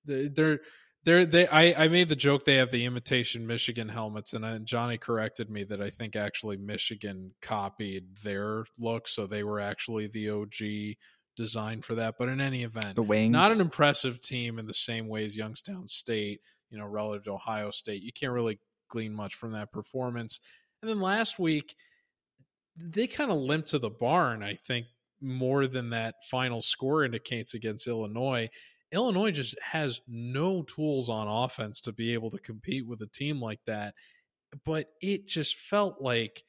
[0.06, 0.60] they're
[1.04, 1.48] they're they.
[1.48, 5.50] I I made the joke they have the imitation Michigan helmets, and I, Johnny corrected
[5.50, 10.98] me that I think actually Michigan copied their look, so they were actually the OG
[11.38, 12.16] designed for that.
[12.20, 15.38] But in any event, the wings, not an impressive team in the same way as
[15.38, 18.04] Youngstown State, you know, relative to Ohio State.
[18.04, 18.60] You can't really
[18.90, 20.40] glean much from that performance.
[20.82, 21.76] And then last week,
[22.76, 24.88] they kind of limped to the barn, I think,
[25.22, 28.50] more than that final score indicates against Illinois.
[28.92, 33.42] Illinois just has no tools on offense to be able to compete with a team
[33.42, 33.94] like that.
[34.64, 36.44] But it just felt like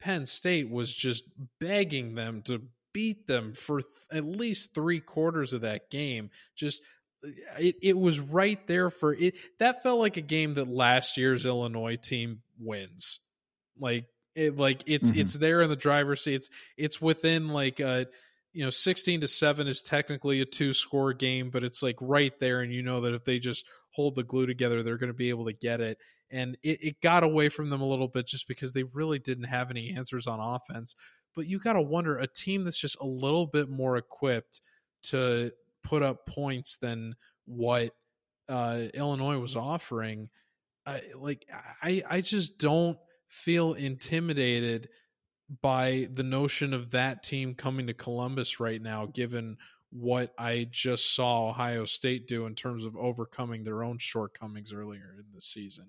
[0.00, 1.24] Penn State was just
[1.60, 2.62] begging them to
[2.92, 6.30] beat them for th- at least three quarters of that game.
[6.56, 6.82] Just
[7.24, 9.36] uh, it, it was right there for it.
[9.58, 13.20] That felt like a game that last year's Illinois team wins.
[13.78, 15.20] Like it, like it's mm-hmm.
[15.20, 16.34] it's there in the driver's seat.
[16.34, 18.06] It's it's within like a
[18.52, 22.38] you know 16 to 7 is technically a two score game but it's like right
[22.38, 25.14] there and you know that if they just hold the glue together they're going to
[25.14, 25.96] be able to get it
[26.32, 29.44] and it, it got away from them a little bit just because they really didn't
[29.44, 30.96] have any answers on offense
[31.34, 34.60] but you got to wonder a team that's just a little bit more equipped
[35.04, 35.50] to
[35.82, 37.14] put up points than
[37.46, 37.94] what
[38.48, 40.28] uh, Illinois was offering.
[40.86, 41.46] I, like
[41.82, 44.88] I, I just don't feel intimidated
[45.60, 49.56] by the notion of that team coming to Columbus right now, given
[49.90, 55.16] what I just saw Ohio State do in terms of overcoming their own shortcomings earlier
[55.18, 55.86] in the season.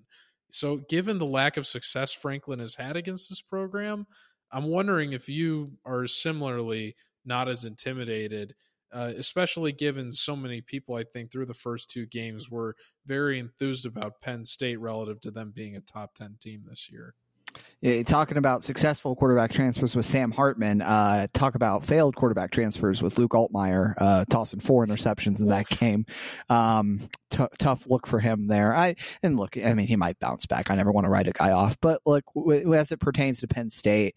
[0.54, 4.06] So, given the lack of success Franklin has had against this program,
[4.52, 6.94] I'm wondering if you are similarly
[7.24, 8.54] not as intimidated,
[8.92, 13.40] uh, especially given so many people, I think, through the first two games were very
[13.40, 17.16] enthused about Penn State relative to them being a top 10 team this year.
[17.80, 23.02] Yeah, talking about successful quarterback transfers with Sam Hartman, uh, talk about failed quarterback transfers
[23.02, 26.06] with Luke Altmyer, uh, tossing four interceptions in that game.
[26.48, 27.00] Um,
[27.30, 28.74] t- tough look for him there.
[28.74, 30.70] I and look, I mean, he might bounce back.
[30.70, 33.48] I never want to write a guy off, but look, w- as it pertains to
[33.48, 34.14] Penn State,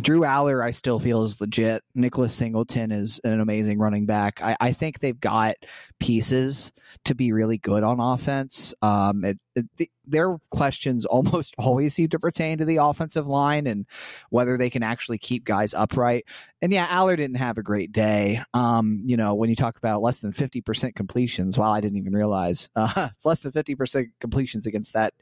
[0.00, 1.82] Drew Allar, I still feel is legit.
[1.94, 4.40] Nicholas Singleton is an amazing running back.
[4.42, 5.56] I, I think they've got
[6.00, 6.72] pieces
[7.04, 8.72] to be really good on offense.
[8.80, 13.66] Um, it, it, the, their questions almost always seem to pertain to the offensive line
[13.66, 13.86] and
[14.30, 16.24] whether they can actually keep guys upright.
[16.62, 18.42] And yeah, Allar didn't have a great day.
[18.54, 22.14] Um, you know, when you talk about less than 50% completions, wow, I didn't even
[22.14, 25.12] realize uh, less than 50% completions against that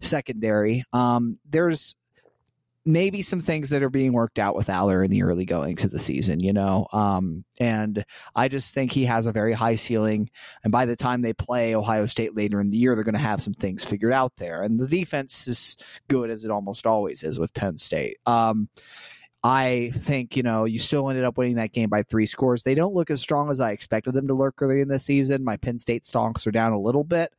[0.00, 0.84] secondary.
[0.92, 1.94] Um, there's
[2.88, 5.90] maybe some things that are being worked out with Allar in the early goings of
[5.90, 6.86] the season, you know.
[6.94, 8.02] Um, and
[8.34, 10.30] I just think he has a very high ceiling.
[10.64, 13.20] And by the time they play Ohio State later in the year, they're going to
[13.20, 14.62] have some things figured out there.
[14.62, 15.76] And the defense is
[16.08, 18.16] good as it almost always is with Penn State.
[18.24, 18.70] Um,
[19.44, 22.64] I think, you know, you still ended up winning that game by three scores.
[22.64, 25.44] They don't look as strong as I expected them to look early in the season.
[25.44, 27.32] My Penn State stonks are down a little bit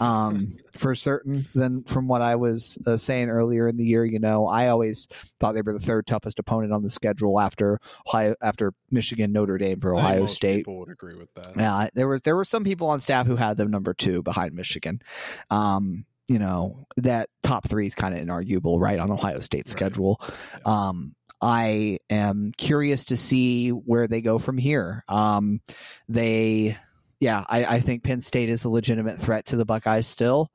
[0.00, 4.06] um, for certain than from what I was uh, saying earlier in the year.
[4.06, 5.06] You know, I always
[5.38, 7.78] thought they were the third toughest opponent on the schedule after
[8.08, 10.60] Ohio, after Michigan, Notre Dame for Ohio State.
[10.60, 11.52] People would agree with that.
[11.58, 14.54] Yeah, there were there were some people on staff who had them number two behind
[14.54, 15.02] Michigan.
[15.50, 19.78] Um, you know that top three is kind of inarguable, right on Ohio State's right.
[19.78, 20.20] schedule.
[20.22, 20.88] Yeah.
[20.88, 21.14] Um,
[21.44, 25.04] I am curious to see where they go from here.
[25.08, 25.60] Um,
[26.08, 26.78] they
[27.20, 30.50] yeah, I, I, think Penn State is a legitimate threat to the Buckeyes still.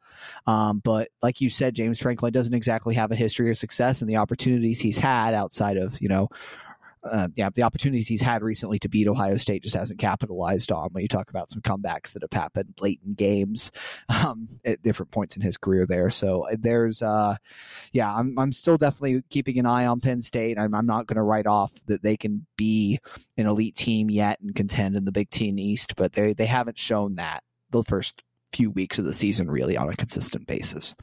[0.45, 4.09] Um, but like you said, James Franklin doesn't exactly have a history of success, and
[4.09, 6.29] the opportunities he's had outside of you know
[7.03, 10.89] uh, yeah, the opportunities he's had recently to beat Ohio State just hasn't capitalized on.
[10.91, 13.71] When you talk about some comebacks that have happened late in games
[14.09, 17.35] um, at different points in his career there, so uh, there's, uh,
[17.93, 20.57] yeah, I'm I'm still definitely keeping an eye on Penn State.
[20.59, 22.99] I'm, I'm not going to write off that they can be
[23.37, 26.77] an elite team yet and contend in the Big Ten East, but they they haven't
[26.77, 30.95] shown that the first few weeks of the season really on a consistent basis.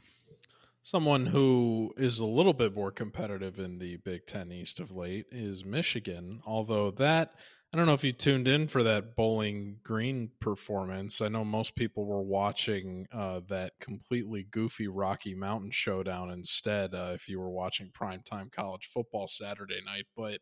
[0.89, 5.25] Someone who is a little bit more competitive in the Big Ten East of late
[5.33, 7.33] is Michigan, although that
[7.73, 11.19] I don't know if you tuned in for that Bowling Green performance.
[11.19, 16.95] I know most people were watching uh, that completely goofy Rocky Mountain showdown instead.
[16.95, 20.39] Uh, if you were watching primetime college football Saturday night, but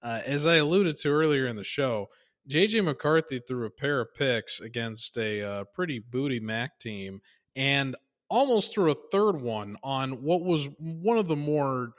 [0.00, 2.06] uh, as I alluded to earlier in the show,
[2.48, 7.20] JJ McCarthy threw a pair of picks against a uh, pretty booty Mac team,
[7.56, 7.96] and
[8.28, 11.92] almost threw a third one on what was one of the more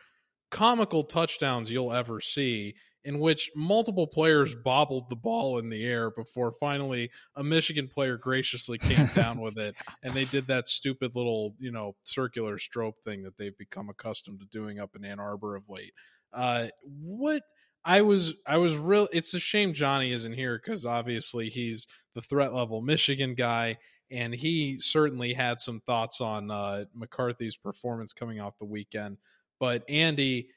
[0.51, 2.75] comical touchdowns you'll ever see
[3.05, 8.17] in which multiple players bobbled the ball in the air before finally a Michigan player
[8.17, 12.97] graciously came down with it and they did that stupid little, you know, circular strobe
[13.03, 15.93] thing that they've become accustomed to doing up in Ann Arbor of late.
[16.33, 17.43] Uh what
[17.85, 22.21] I was I was real it's a shame Johnny isn't here cuz obviously he's the
[22.21, 23.77] threat level Michigan guy
[24.11, 29.17] and he certainly had some thoughts on uh, McCarthy's performance coming off the weekend.
[29.59, 30.49] But Andy,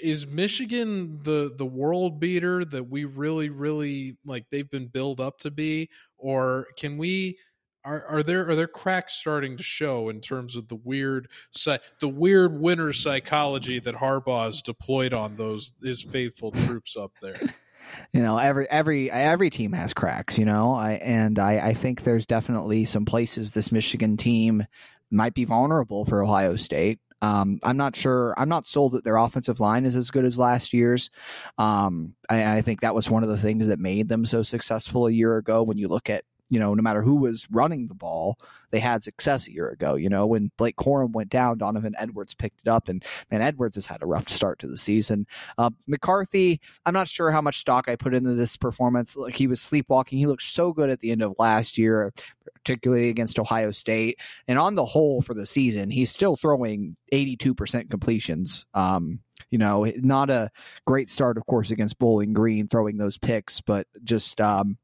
[0.00, 5.38] is Michigan the the world beater that we really really like they've been built up
[5.40, 7.38] to be, or can we?
[7.84, 11.28] Are, are there are there cracks starting to show in terms of the weird
[12.00, 17.40] the weird winner psychology that Harbaugh has deployed on those his faithful troops up there?
[18.12, 22.02] you know every every every team has cracks you know I, and I, I think
[22.02, 24.66] there's definitely some places this michigan team
[25.10, 28.34] might be vulnerable for ohio state um, I'm not sure.
[28.36, 31.10] I'm not sold that their offensive line is as good as last year's.
[31.56, 35.06] Um, I, I, think that was one of the things that made them so successful
[35.06, 35.62] a year ago.
[35.62, 38.38] When you look at you know, no matter who was running the ball,
[38.70, 39.94] they had success a year ago.
[39.94, 43.74] You know, when Blake Corum went down, Donovan Edwards picked it up, and man, Edwards
[43.76, 45.26] has had a rough start to the season.
[45.58, 49.16] Uh, McCarthy, I'm not sure how much stock I put into this performance.
[49.16, 50.18] Like he was sleepwalking.
[50.18, 52.12] He looked so good at the end of last year,
[52.54, 57.90] particularly against Ohio State, and on the whole for the season, he's still throwing 82%
[57.90, 58.66] completions.
[58.74, 59.20] Um,
[59.50, 60.50] you know, not a
[60.86, 64.76] great start, of course, against Bowling Green, throwing those picks, but just um,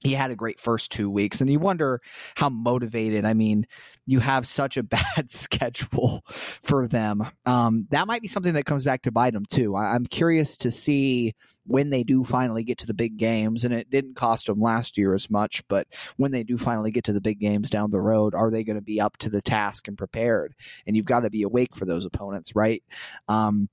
[0.00, 2.00] he had a great first two weeks and you wonder
[2.34, 3.66] how motivated i mean
[4.10, 4.82] you have such a
[5.16, 6.24] bad schedule
[6.62, 7.26] for them.
[7.46, 9.76] Um, that might be something that comes back to bite them too.
[9.76, 11.34] I, am curious to see
[11.66, 14.98] when they do finally get to the big games and it didn't cost them last
[14.98, 15.86] year as much but
[16.16, 18.76] when they do finally get to the big games down the road are they going
[18.76, 20.54] to be up to the task and prepared?
[20.86, 22.82] And you've got to be awake for those opponents right?
[23.28, 23.68] Um,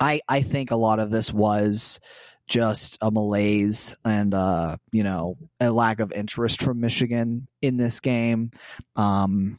[0.00, 2.00] I, I think a lot of this was
[2.48, 8.00] just a malaise and uh, you know a lack of interest from Michigan in this
[8.00, 8.50] game.
[8.96, 9.58] Um,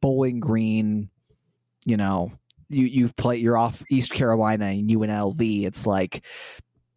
[0.00, 1.10] Bowling Green,
[1.84, 2.32] you know,
[2.68, 5.64] you you've played you're off East Carolina and UNLV.
[5.64, 6.24] It's like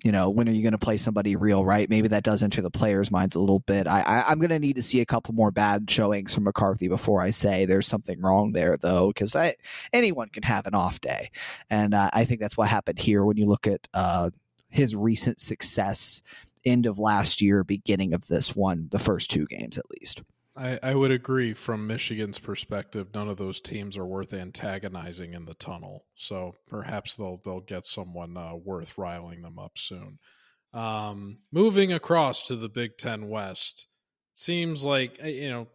[0.03, 1.89] you know, when are you going to play somebody real, right?
[1.89, 3.87] Maybe that does enter the players' minds a little bit.
[3.87, 6.87] I, I am going to need to see a couple more bad showings from McCarthy
[6.87, 9.55] before I say there's something wrong there, though, because I
[9.91, 11.31] anyone can have an off day,
[11.69, 14.29] and uh, I think that's what happened here when you look at uh,
[14.69, 16.21] his recent success
[16.65, 20.21] end of last year, beginning of this one, the first two games at least.
[20.55, 25.45] I, I, would agree from Michigan's perspective, none of those teams are worth antagonizing in
[25.45, 26.05] the tunnel.
[26.15, 30.17] So perhaps they'll they'll get someone uh, worth riling them up soon.
[30.73, 33.87] Um, moving across to the Big Ten West,
[34.33, 35.67] seems like eh, you know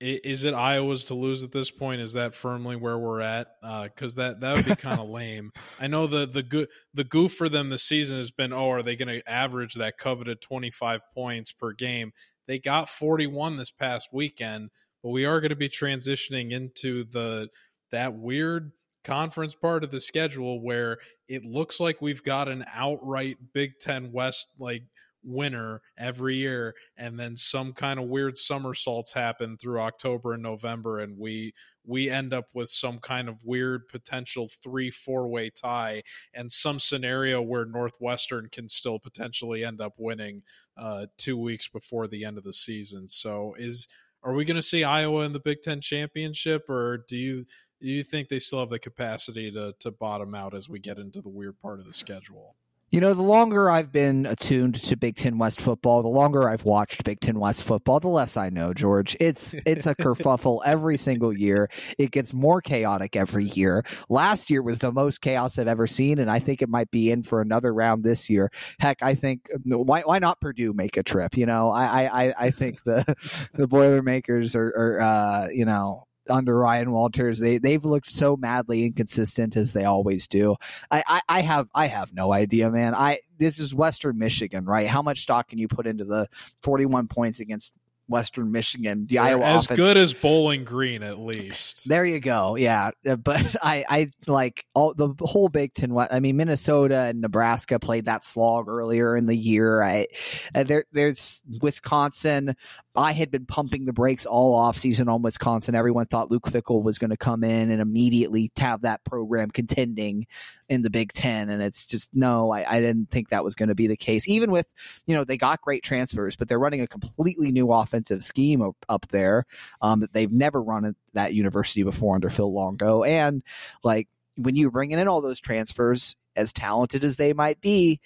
[0.00, 2.00] is it Iowa's to lose at this point?
[2.00, 3.48] Is that firmly where we're at?
[3.60, 5.50] Because uh, that that would be kind of lame.
[5.80, 8.82] I know the the good the goof for them this season has been oh are
[8.82, 12.12] they going to average that coveted twenty five points per game?
[12.46, 14.70] They got forty one this past weekend,
[15.02, 17.48] but we are going to be transitioning into the
[17.90, 18.72] that weird
[19.02, 24.12] conference part of the schedule where it looks like we've got an outright Big Ten
[24.12, 24.82] West like
[25.28, 31.00] winner every year and then some kind of weird somersaults happen through October and November
[31.00, 31.52] and we
[31.84, 36.02] we end up with some kind of weird potential 3 4 way tie
[36.34, 40.42] and some scenario where Northwestern can still potentially end up winning
[40.76, 43.08] uh 2 weeks before the end of the season.
[43.08, 43.88] So is
[44.22, 47.44] are we going to see Iowa in the Big 10 championship or do you
[47.80, 50.98] do you think they still have the capacity to to bottom out as we get
[50.98, 52.56] into the weird part of the schedule
[52.90, 56.64] You know, the longer I've been attuned to Big Ten West football, the longer I've
[56.64, 59.14] watched Big Ten West football, the less I know, George.
[59.20, 61.68] It's it's a kerfuffle every single year.
[61.98, 63.84] It gets more chaotic every year.
[64.08, 67.10] Last year was the most chaos I've ever seen, and I think it might be
[67.10, 68.50] in for another round this year.
[68.80, 71.36] Heck, I think why why not Purdue make a trip?
[71.36, 73.04] You know, I I, I think the
[73.52, 77.38] the Boilermakers are, are uh, you know under Ryan Walters.
[77.38, 80.56] They they've looked so madly inconsistent as they always do.
[80.90, 82.94] I, I, I have I have no idea, man.
[82.94, 84.88] I this is Western Michigan, right?
[84.88, 86.28] How much stock can you put into the
[86.62, 87.72] 41 points against
[88.08, 89.06] Western Michigan.
[89.06, 91.88] The They're Iowa as offense, good as Bowling Green, at least.
[91.88, 92.56] There you go.
[92.56, 95.96] Yeah, Uh, but I, I like all the whole Big Ten.
[95.96, 99.82] I mean, Minnesota and Nebraska played that slog earlier in the year.
[99.82, 100.06] I
[100.54, 102.56] uh, there, there's Wisconsin.
[102.96, 105.74] I had been pumping the brakes all off season on Wisconsin.
[105.74, 110.26] Everyone thought Luke Fickell was going to come in and immediately have that program contending
[110.68, 112.50] in the Big Ten, and it's just no.
[112.50, 114.28] I, I didn't think that was going to be the case.
[114.28, 114.70] Even with
[115.06, 118.76] you know they got great transfers, but they're running a completely new offensive scheme up,
[118.88, 119.46] up there
[119.80, 123.42] um, that they've never run at that university before under Phil Longo, and
[123.82, 128.00] like when you bring in all those transfers, as talented as they might be,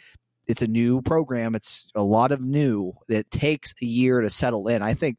[0.49, 1.55] it's a new program.
[1.55, 2.95] It's a lot of new.
[3.09, 4.83] It takes a year to settle in.
[4.83, 5.19] I think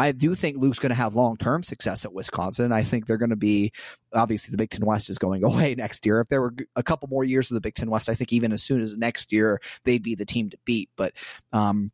[0.00, 2.72] I do think Luke's going to have long term success at Wisconsin.
[2.72, 3.72] I think they're going to be
[4.12, 6.20] obviously the Big Ten West is going away next year.
[6.20, 8.52] If there were a couple more years of the Big Ten West, I think even
[8.52, 10.90] as soon as next year they'd be the team to beat.
[10.96, 11.12] But
[11.52, 11.92] um,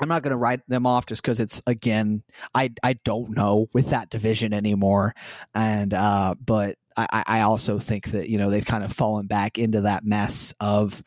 [0.00, 2.22] I'm not going to write them off just because it's again
[2.54, 5.14] I I don't know with that division anymore,
[5.54, 9.58] and uh, but I I also think that you know they've kind of fallen back
[9.58, 11.02] into that mess of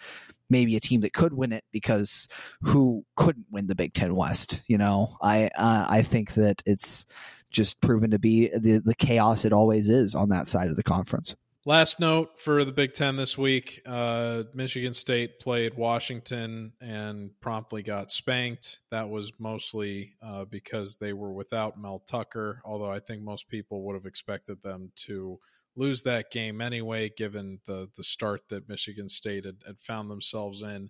[0.49, 2.27] maybe a team that could win it because
[2.61, 4.61] who couldn't win the Big Ten West?
[4.67, 7.05] You know, I uh, I think that it's
[7.49, 10.83] just proven to be the the chaos it always is on that side of the
[10.83, 11.35] conference.
[11.65, 17.83] Last note for the Big Ten this week uh, Michigan State played Washington and promptly
[17.83, 18.79] got spanked.
[18.89, 23.83] That was mostly uh, because they were without Mel Tucker, although I think most people
[23.83, 25.39] would have expected them to
[25.77, 30.61] lose that game anyway, given the, the start that Michigan State had, had found themselves
[30.61, 30.89] in.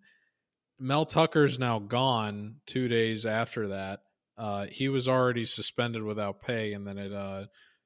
[0.79, 3.99] Mel Tucker's now gone two days after that.
[4.37, 7.45] Uh, he was already suspended without pay, and then it uh,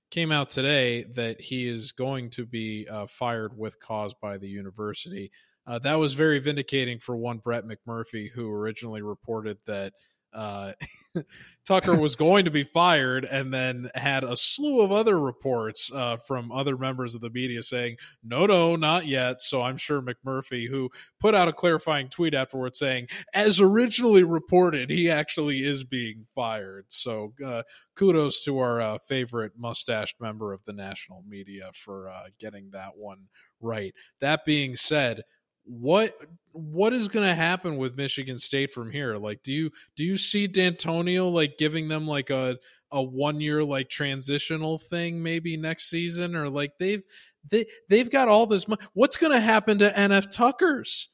[0.10, 4.50] came out today that he is going to be uh, fired with cause by the
[4.50, 5.32] university.
[5.66, 9.94] Uh, that was very vindicating for one Brett McMurphy, who originally reported that
[10.34, 10.74] uh,
[11.66, 16.18] Tucker was going to be fired, and then had a slew of other reports uh,
[16.18, 20.70] from other members of the media saying, "No, no, not yet." So I'm sure McMurphy,
[20.70, 26.26] who put out a clarifying tweet afterwards saying, "As originally reported, he actually is being
[26.34, 27.64] fired." So uh,
[27.96, 32.98] kudos to our uh, favorite mustached member of the national media for uh, getting that
[32.98, 33.28] one
[33.60, 33.94] right.
[34.20, 35.22] That being said
[35.64, 36.14] what
[36.54, 39.18] what is going to happen with Michigan State from here?
[39.18, 42.58] Like, do you do you see D'Antonio like giving them like a
[42.92, 47.04] a one year like transitional thing maybe next season, or like they've
[47.50, 48.82] they they've got all this money.
[48.94, 51.10] What's going to happen to NF Tuckers?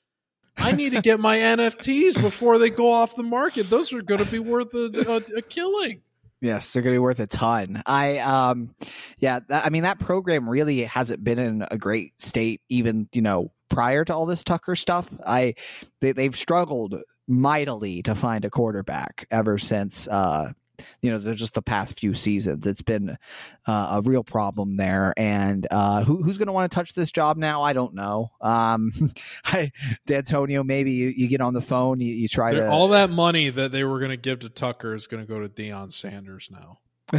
[0.58, 3.70] I need to get my NFTs before they go off the market.
[3.70, 6.02] Those are going to be worth a, a, a killing.
[6.40, 7.82] Yes, they're going to be worth a ton.
[7.86, 8.76] I, um,
[9.18, 13.52] yeah, I mean, that program really hasn't been in a great state, even, you know,
[13.70, 15.10] prior to all this Tucker stuff.
[15.26, 15.56] I,
[16.00, 16.96] they, they've struggled
[17.28, 20.54] mightily to find a quarterback ever since, uh,
[21.02, 22.68] you know, there's just the past few seasons.
[22.68, 23.18] It's been
[23.66, 25.14] uh, a real problem there.
[25.18, 27.64] And uh, who, who's going to want to touch this job now?
[27.64, 28.32] I don't know.
[28.42, 28.92] Um,
[29.46, 29.72] I,
[30.06, 32.72] D'Antonio, maybe you, you, get on the phone, you, you try They're, to.
[32.72, 35.40] All that money that they were going to give to Tucker is going to go
[35.40, 36.80] to Deion Sanders now.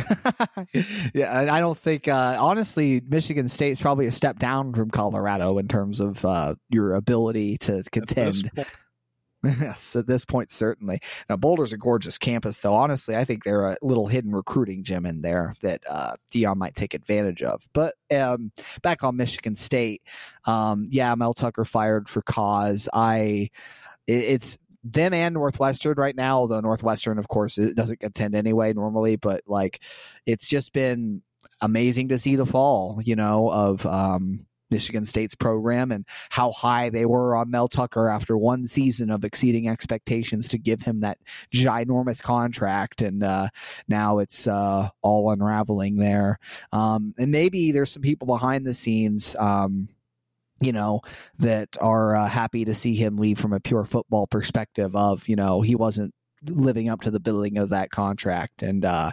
[1.14, 5.56] yeah, and I don't think uh, honestly Michigan State's probably a step down from Colorado
[5.56, 8.50] in terms of uh, your ability to contend.
[9.60, 11.00] Yes, at this point, certainly.
[11.28, 12.74] Now, Boulder's a gorgeous campus, though.
[12.74, 16.74] Honestly, I think they're a little hidden recruiting gem in there that uh, Deion might
[16.74, 17.66] take advantage of.
[17.72, 18.50] But um,
[18.82, 20.02] back on Michigan State,
[20.44, 22.88] um, yeah, Mel Tucker fired for cause.
[22.92, 23.50] I,
[24.06, 26.38] it, it's them and Northwestern right now.
[26.38, 29.80] Although Northwestern, of course, it doesn't contend anyway normally, but like,
[30.26, 31.22] it's just been
[31.60, 33.00] amazing to see the fall.
[33.04, 33.86] You know of.
[33.86, 39.10] Um, Michigan State's program and how high they were on Mel Tucker after one season
[39.10, 41.18] of exceeding expectations to give him that
[41.54, 43.02] ginormous contract.
[43.02, 43.48] And uh,
[43.88, 46.38] now it's uh, all unraveling there.
[46.72, 49.34] Um, and maybe there's some people behind the scenes.
[49.36, 49.88] Um,
[50.60, 51.02] you know
[51.38, 55.36] that are uh, happy to see him leave from a pure football perspective of you
[55.36, 56.12] know he wasn't
[56.46, 59.10] living up to the billing of that contract and uh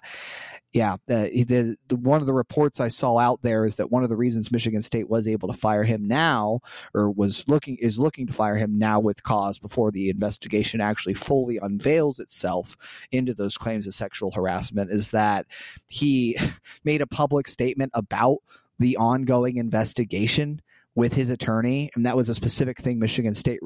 [0.76, 4.04] yeah, the, the, the, one of the reports I saw out there is that one
[4.04, 6.60] of the reasons Michigan State was able to fire him now,
[6.94, 11.14] or was looking is looking to fire him now with cause before the investigation actually
[11.14, 12.76] fully unveils itself
[13.14, 15.46] into those claims of sexual harassment, is that
[15.88, 16.38] he
[16.84, 18.40] made a public statement about
[18.78, 20.62] the ongoing investigation
[20.94, 23.62] with his attorney, and that was a specific thing Michigan State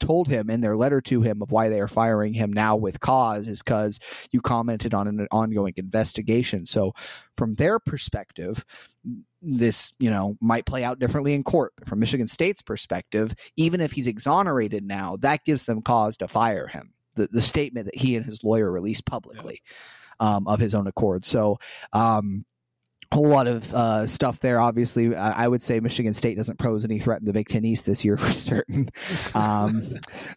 [0.00, 3.00] told him in their letter to him of why they are firing him now with
[3.00, 3.98] cause is because
[4.30, 6.66] you commented on an ongoing investigation.
[6.66, 6.92] So,
[7.36, 8.64] from their perspective,
[9.42, 11.72] this you know might play out differently in court.
[11.76, 16.28] But from Michigan State's perspective, even if he's exonerated now, that gives them cause to
[16.28, 16.92] fire him.
[17.14, 19.62] The the statement that he and his lawyer released publicly
[20.20, 20.36] yeah.
[20.36, 21.24] um, of his own accord.
[21.24, 21.58] So.
[21.92, 22.44] Um,
[23.12, 24.60] whole lot of uh, stuff there.
[24.60, 27.64] Obviously, I, I, would say Michigan State doesn't pose any threat in the Big Ten
[27.64, 28.88] East this year for certain.
[29.34, 29.82] Um,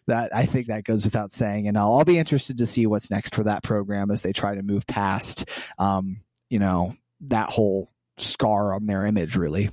[0.06, 3.10] that I think that goes without saying, and I'll, I'll, be interested to see what's
[3.10, 5.48] next for that program as they try to move past,
[5.78, 9.70] um, you know, that whole scar on their image, really.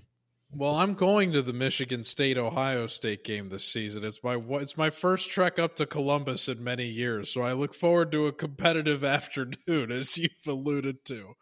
[0.51, 4.03] Well, I'm going to the Michigan State Ohio State game this season.
[4.03, 7.73] It's my it's my first trek up to Columbus in many years, so I look
[7.73, 11.35] forward to a competitive afternoon, as you've alluded to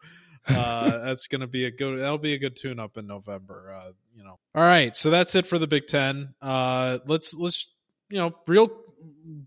[0.48, 2.00] uh, that's going to be a good.
[2.00, 3.72] That'll be a good tune up in November.
[3.72, 4.38] Uh, you know.
[4.54, 6.34] All right, so that's it for the Big Ten.
[6.40, 7.72] Uh, let's let's
[8.08, 8.68] you know real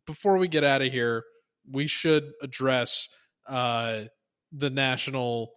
[0.06, 1.24] before we get out of here,
[1.70, 3.08] we should address
[3.48, 4.04] uh,
[4.52, 5.52] the national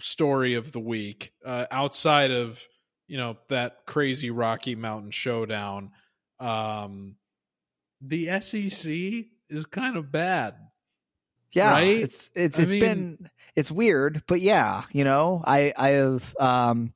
[0.00, 2.62] story of the week uh, outside of
[3.06, 5.90] you know that crazy Rocky Mountain showdown.
[6.38, 7.16] Um,
[8.00, 8.92] the SEC
[9.48, 10.54] is kind of bad.
[11.52, 11.88] Yeah, right?
[11.88, 16.92] it's it's it's mean, been it's weird, but yeah, you know, I I have um,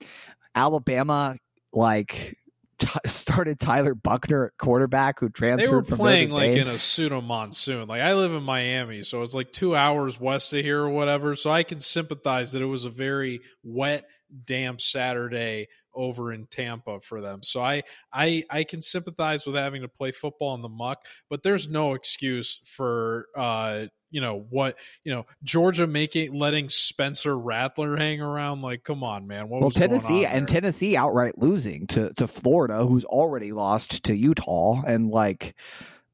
[0.54, 1.36] Alabama
[1.72, 2.36] like
[2.78, 5.66] t- started Tyler Buchner at quarterback who transferred.
[5.66, 7.88] They were playing like in a pseudo monsoon.
[7.88, 11.34] Like I live in Miami, so it's like two hours west of here or whatever.
[11.36, 14.06] So I can sympathize that it was a very wet,
[14.44, 17.42] damp Saturday over in Tampa for them.
[17.42, 17.82] So I
[18.12, 21.94] I I can sympathize with having to play football in the muck, but there's no
[21.94, 28.62] excuse for uh you know what you know Georgia making letting Spencer Rattler hang around.
[28.62, 29.48] Like come on man.
[29.48, 34.82] What well Tennessee and Tennessee outright losing to to Florida who's already lost to Utah.
[34.86, 35.54] And like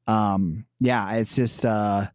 [0.07, 2.07] um yeah it's just uh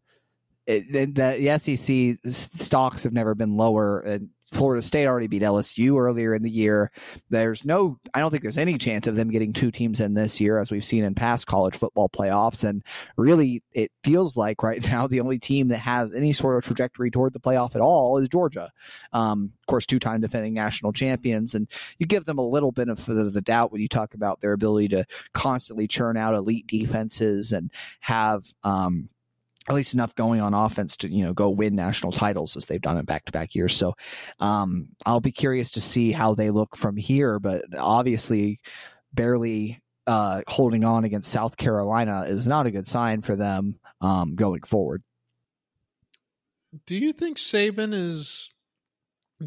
[0.67, 5.99] it, the, the SEC stocks have never been lower and Florida State already beat LSU
[5.99, 6.93] earlier in the year.
[7.31, 10.41] There's no, I don't think there's any chance of them getting two teams in this
[10.41, 12.63] year, as we've seen in past college football playoffs.
[12.63, 12.85] And
[13.17, 17.11] really, it feels like right now the only team that has any sort of trajectory
[17.11, 18.71] toward the playoff at all is Georgia.
[19.13, 21.55] Um, of course, two time defending national champions.
[21.55, 21.69] And
[21.99, 24.89] you give them a little benefit of the doubt when you talk about their ability
[24.89, 29.09] to constantly churn out elite defenses and have, um,
[29.69, 32.81] at least enough going on offense to you know go win national titles as they've
[32.81, 33.75] done in back to back years.
[33.75, 33.95] So
[34.41, 37.39] um, I'll be curious to see how they look from here.
[37.39, 38.59] But obviously,
[39.13, 44.35] barely uh, holding on against South Carolina is not a good sign for them um,
[44.35, 45.03] going forward.
[46.85, 48.51] Do you think Saban is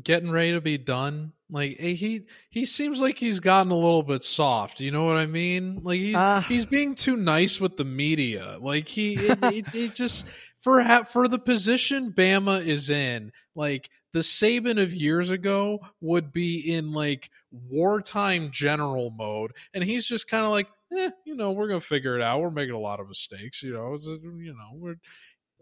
[0.03, 1.33] getting ready to be done?
[1.49, 4.79] Like eh, he he seems like he's gotten a little bit soft.
[4.79, 5.81] You know what I mean?
[5.83, 8.57] Like he's uh, he's being too nice with the media.
[8.59, 10.25] Like he it, it, it just
[10.57, 13.31] for ha- for the position Bama is in.
[13.55, 20.05] Like the Saban of years ago would be in like wartime general mode, and he's
[20.05, 22.41] just kind of like, eh, you know, we're gonna figure it out.
[22.41, 23.97] We're making a lot of mistakes, you know.
[23.99, 24.97] you know, we're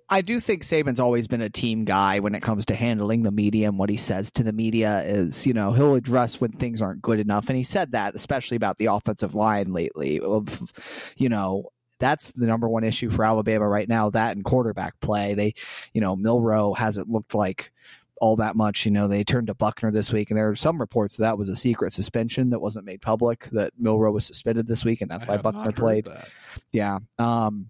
[0.10, 3.32] I do think Saban's always been a team guy when it comes to handling the
[3.32, 6.82] media and what he says to the media is, you know, he'll address when things
[6.82, 7.50] aren't good enough.
[7.50, 10.20] And he said that, especially about the offensive line lately.
[10.22, 10.72] Of,
[11.18, 14.10] you know, that's the number one issue for Alabama right now.
[14.10, 15.34] That and quarterback play.
[15.34, 15.56] They,
[15.94, 17.74] you know, Milroe hasn't looked like
[18.22, 18.86] all that much.
[18.86, 21.38] You know, they turned to Buchner this week, and there are some reports that, that
[21.38, 23.50] was a secret suspension that wasn't made public.
[23.52, 26.06] That Milroe was suspended this week, and that's I why Buchner played.
[26.06, 26.30] That.
[26.72, 27.00] Yeah.
[27.20, 27.70] Um,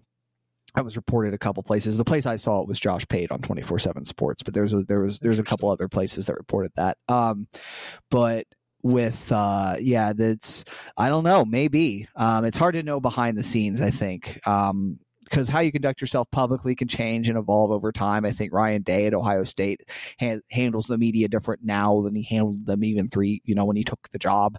[0.74, 1.96] that was reported a couple places.
[1.96, 4.72] The place I saw it was Josh Pate on twenty four seven Sports, but there's
[4.72, 6.98] a, there was there's a couple other places that reported that.
[7.08, 7.48] Um,
[8.10, 8.46] but
[8.82, 10.64] with uh, yeah, that's
[10.96, 13.80] I don't know, maybe um, it's hard to know behind the scenes.
[13.80, 14.98] I think um,
[15.28, 18.24] because how you conduct yourself publicly can change and evolve over time.
[18.24, 19.82] I think Ryan Day at Ohio State
[20.18, 23.76] ha- handles the media different now than he handled them even three, you know, when
[23.76, 24.56] he took the job.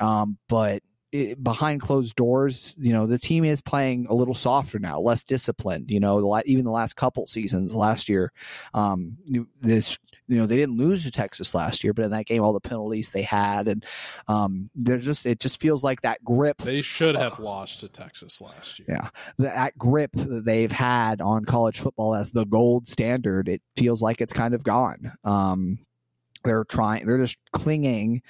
[0.00, 0.82] Um, but
[1.12, 5.24] it, behind closed doors, you know, the team is playing a little softer now, less
[5.24, 5.90] disciplined.
[5.90, 8.32] You know, the, even the last couple seasons last year,
[8.74, 9.16] um,
[9.60, 9.98] this
[10.28, 12.60] you know they didn't lose to Texas last year, but in that game, all the
[12.60, 13.84] penalties they had, and
[14.28, 16.58] um, they're just it just feels like that grip.
[16.58, 18.86] They should have uh, lost to Texas last year.
[18.90, 24.02] Yeah, that grip that they've had on college football as the gold standard, it feels
[24.02, 25.12] like it's kind of gone.
[25.24, 25.78] Um,
[26.48, 28.22] they're trying they're just clinging.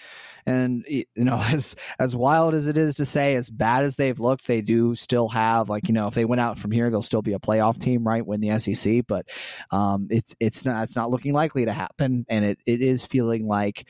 [0.46, 4.18] And you know as as wild as it is to say as bad as they've
[4.18, 7.02] looked they do still have like you know if they went out from here they'll
[7.02, 9.26] still be a playoff team right win the SEC but
[9.70, 12.24] um it's it's not it's not looking likely to happen.
[12.28, 13.86] And it, it is feeling like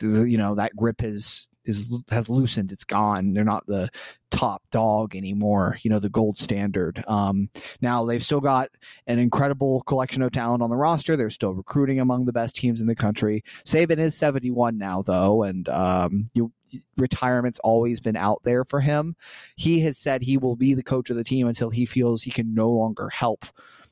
[0.00, 2.72] you know that grip is is has loosened.
[2.72, 3.32] It's gone.
[3.32, 3.90] They're not the
[4.30, 5.78] top dog anymore.
[5.82, 7.04] You know, the gold standard.
[7.06, 7.50] Um,
[7.80, 8.70] now they've still got
[9.06, 11.16] an incredible collection of talent on the roster.
[11.16, 13.44] They're still recruiting among the best teams in the country.
[13.64, 16.52] Saban is seventy one now, though, and um, you
[16.96, 19.16] retirement's always been out there for him.
[19.56, 22.30] He has said he will be the coach of the team until he feels he
[22.30, 23.44] can no longer help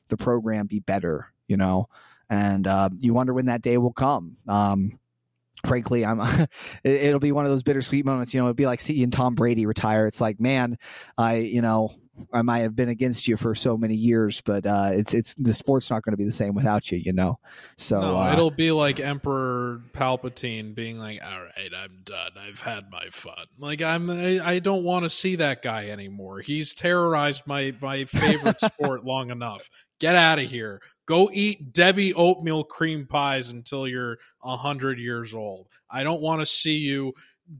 [0.07, 1.33] the program be better.
[1.47, 1.89] You know,
[2.29, 4.37] and uh, you wonder when that day will come.
[4.47, 4.99] Um,
[5.65, 6.21] frankly, I'm.
[6.83, 8.33] it'll be one of those bittersweet moments.
[8.33, 10.07] You know, it'd be like seeing Tom Brady retire.
[10.07, 10.77] It's like, man,
[11.17, 11.93] I, you know,
[12.33, 15.53] I might have been against you for so many years, but uh, it's it's the
[15.53, 17.39] sport's not going to be the same without you, you know.
[17.77, 22.31] So no, uh, it'll be like Emperor Palpatine being like, "All right, I'm done.
[22.39, 23.45] I've had my fun.
[23.57, 26.39] Like I'm, I, I don't want to see that guy anymore.
[26.39, 29.69] He's terrorized my my favorite sport long enough.
[29.99, 30.81] Get out of here.
[31.05, 35.67] Go eat Debbie oatmeal cream pies until you're a hundred years old.
[35.89, 37.13] I don't want to see you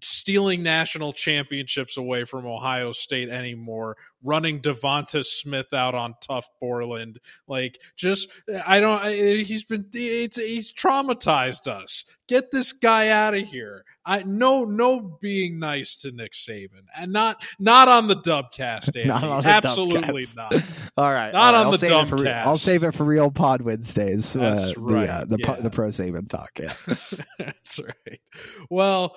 [0.04, 7.20] stealing national championships away from Ohio State anymore, running Devonta Smith out on tough Borland.
[7.48, 8.30] Like, just,
[8.68, 12.06] I don't, he's been, he's traumatized us.
[12.28, 13.84] Get this guy out of here.
[14.10, 18.88] I no no being nice to Nick Saban and not not on the Dubcast.
[18.96, 19.08] Andy.
[19.08, 20.36] not on the Absolutely Dubcast.
[20.36, 20.54] not.
[20.98, 21.60] All right, not all right.
[21.60, 22.46] on I'll the Dubcast.
[22.46, 24.34] I'll save it for real Pod Wednesdays.
[24.34, 25.06] That's uh, right.
[25.06, 25.56] The uh, the, yeah.
[25.62, 26.60] the pro Saban talk.
[26.60, 26.74] Yeah,
[27.38, 28.20] that's right.
[28.72, 29.16] Well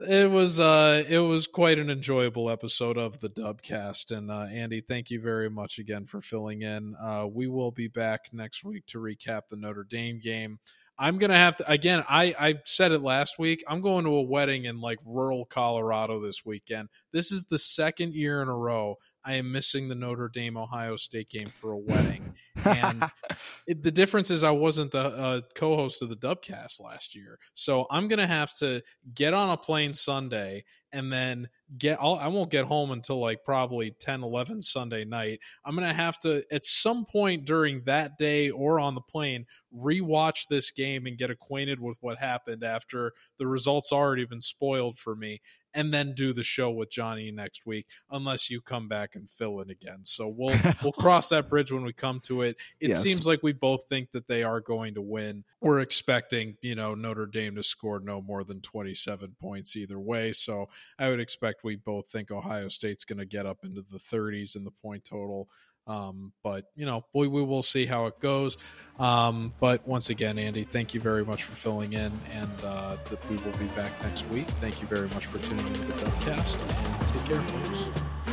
[0.00, 4.80] it was uh it was quite an enjoyable episode of the dubcast and uh andy
[4.80, 8.84] thank you very much again for filling in uh we will be back next week
[8.86, 10.58] to recap the notre dame game
[10.98, 14.22] i'm gonna have to again i i said it last week i'm going to a
[14.22, 16.88] wedding in like rural colorado this weekend.
[17.12, 20.96] This is the second year in a row I am missing the Notre Dame Ohio
[20.96, 22.34] State game for a wedding.
[22.64, 23.04] And
[23.66, 27.86] it, the difference is I wasn't the uh, co-host of the Dubcast last year, so
[27.90, 28.82] I'm gonna have to
[29.14, 30.64] get on a plane Sunday
[30.94, 35.40] and then get I'll, I won't get home until like probably 10 11 Sunday night.
[35.64, 39.44] I'm going to have to at some point during that day or on the plane
[39.76, 44.96] rewatch this game and get acquainted with what happened after the results already been spoiled
[44.96, 45.40] for me
[45.74, 49.60] and then do the show with Johnny next week unless you come back and fill
[49.60, 50.00] in again.
[50.04, 52.56] So we'll we'll cross that bridge when we come to it.
[52.80, 53.02] It yes.
[53.02, 55.44] seems like we both think that they are going to win.
[55.60, 60.32] We're expecting, you know, Notre Dame to score no more than 27 points either way.
[60.32, 60.68] So
[60.98, 64.56] I would expect we both think Ohio State's going to get up into the 30s
[64.56, 65.48] in the point total.
[65.86, 68.56] Um, but you know, we, we will see how it goes.
[68.98, 72.96] Um, but once again, Andy, thank you very much for filling in, and uh,
[73.28, 74.46] we will be back next week.
[74.46, 78.23] Thank you very much for tuning into the Dubcast, and take care, folks.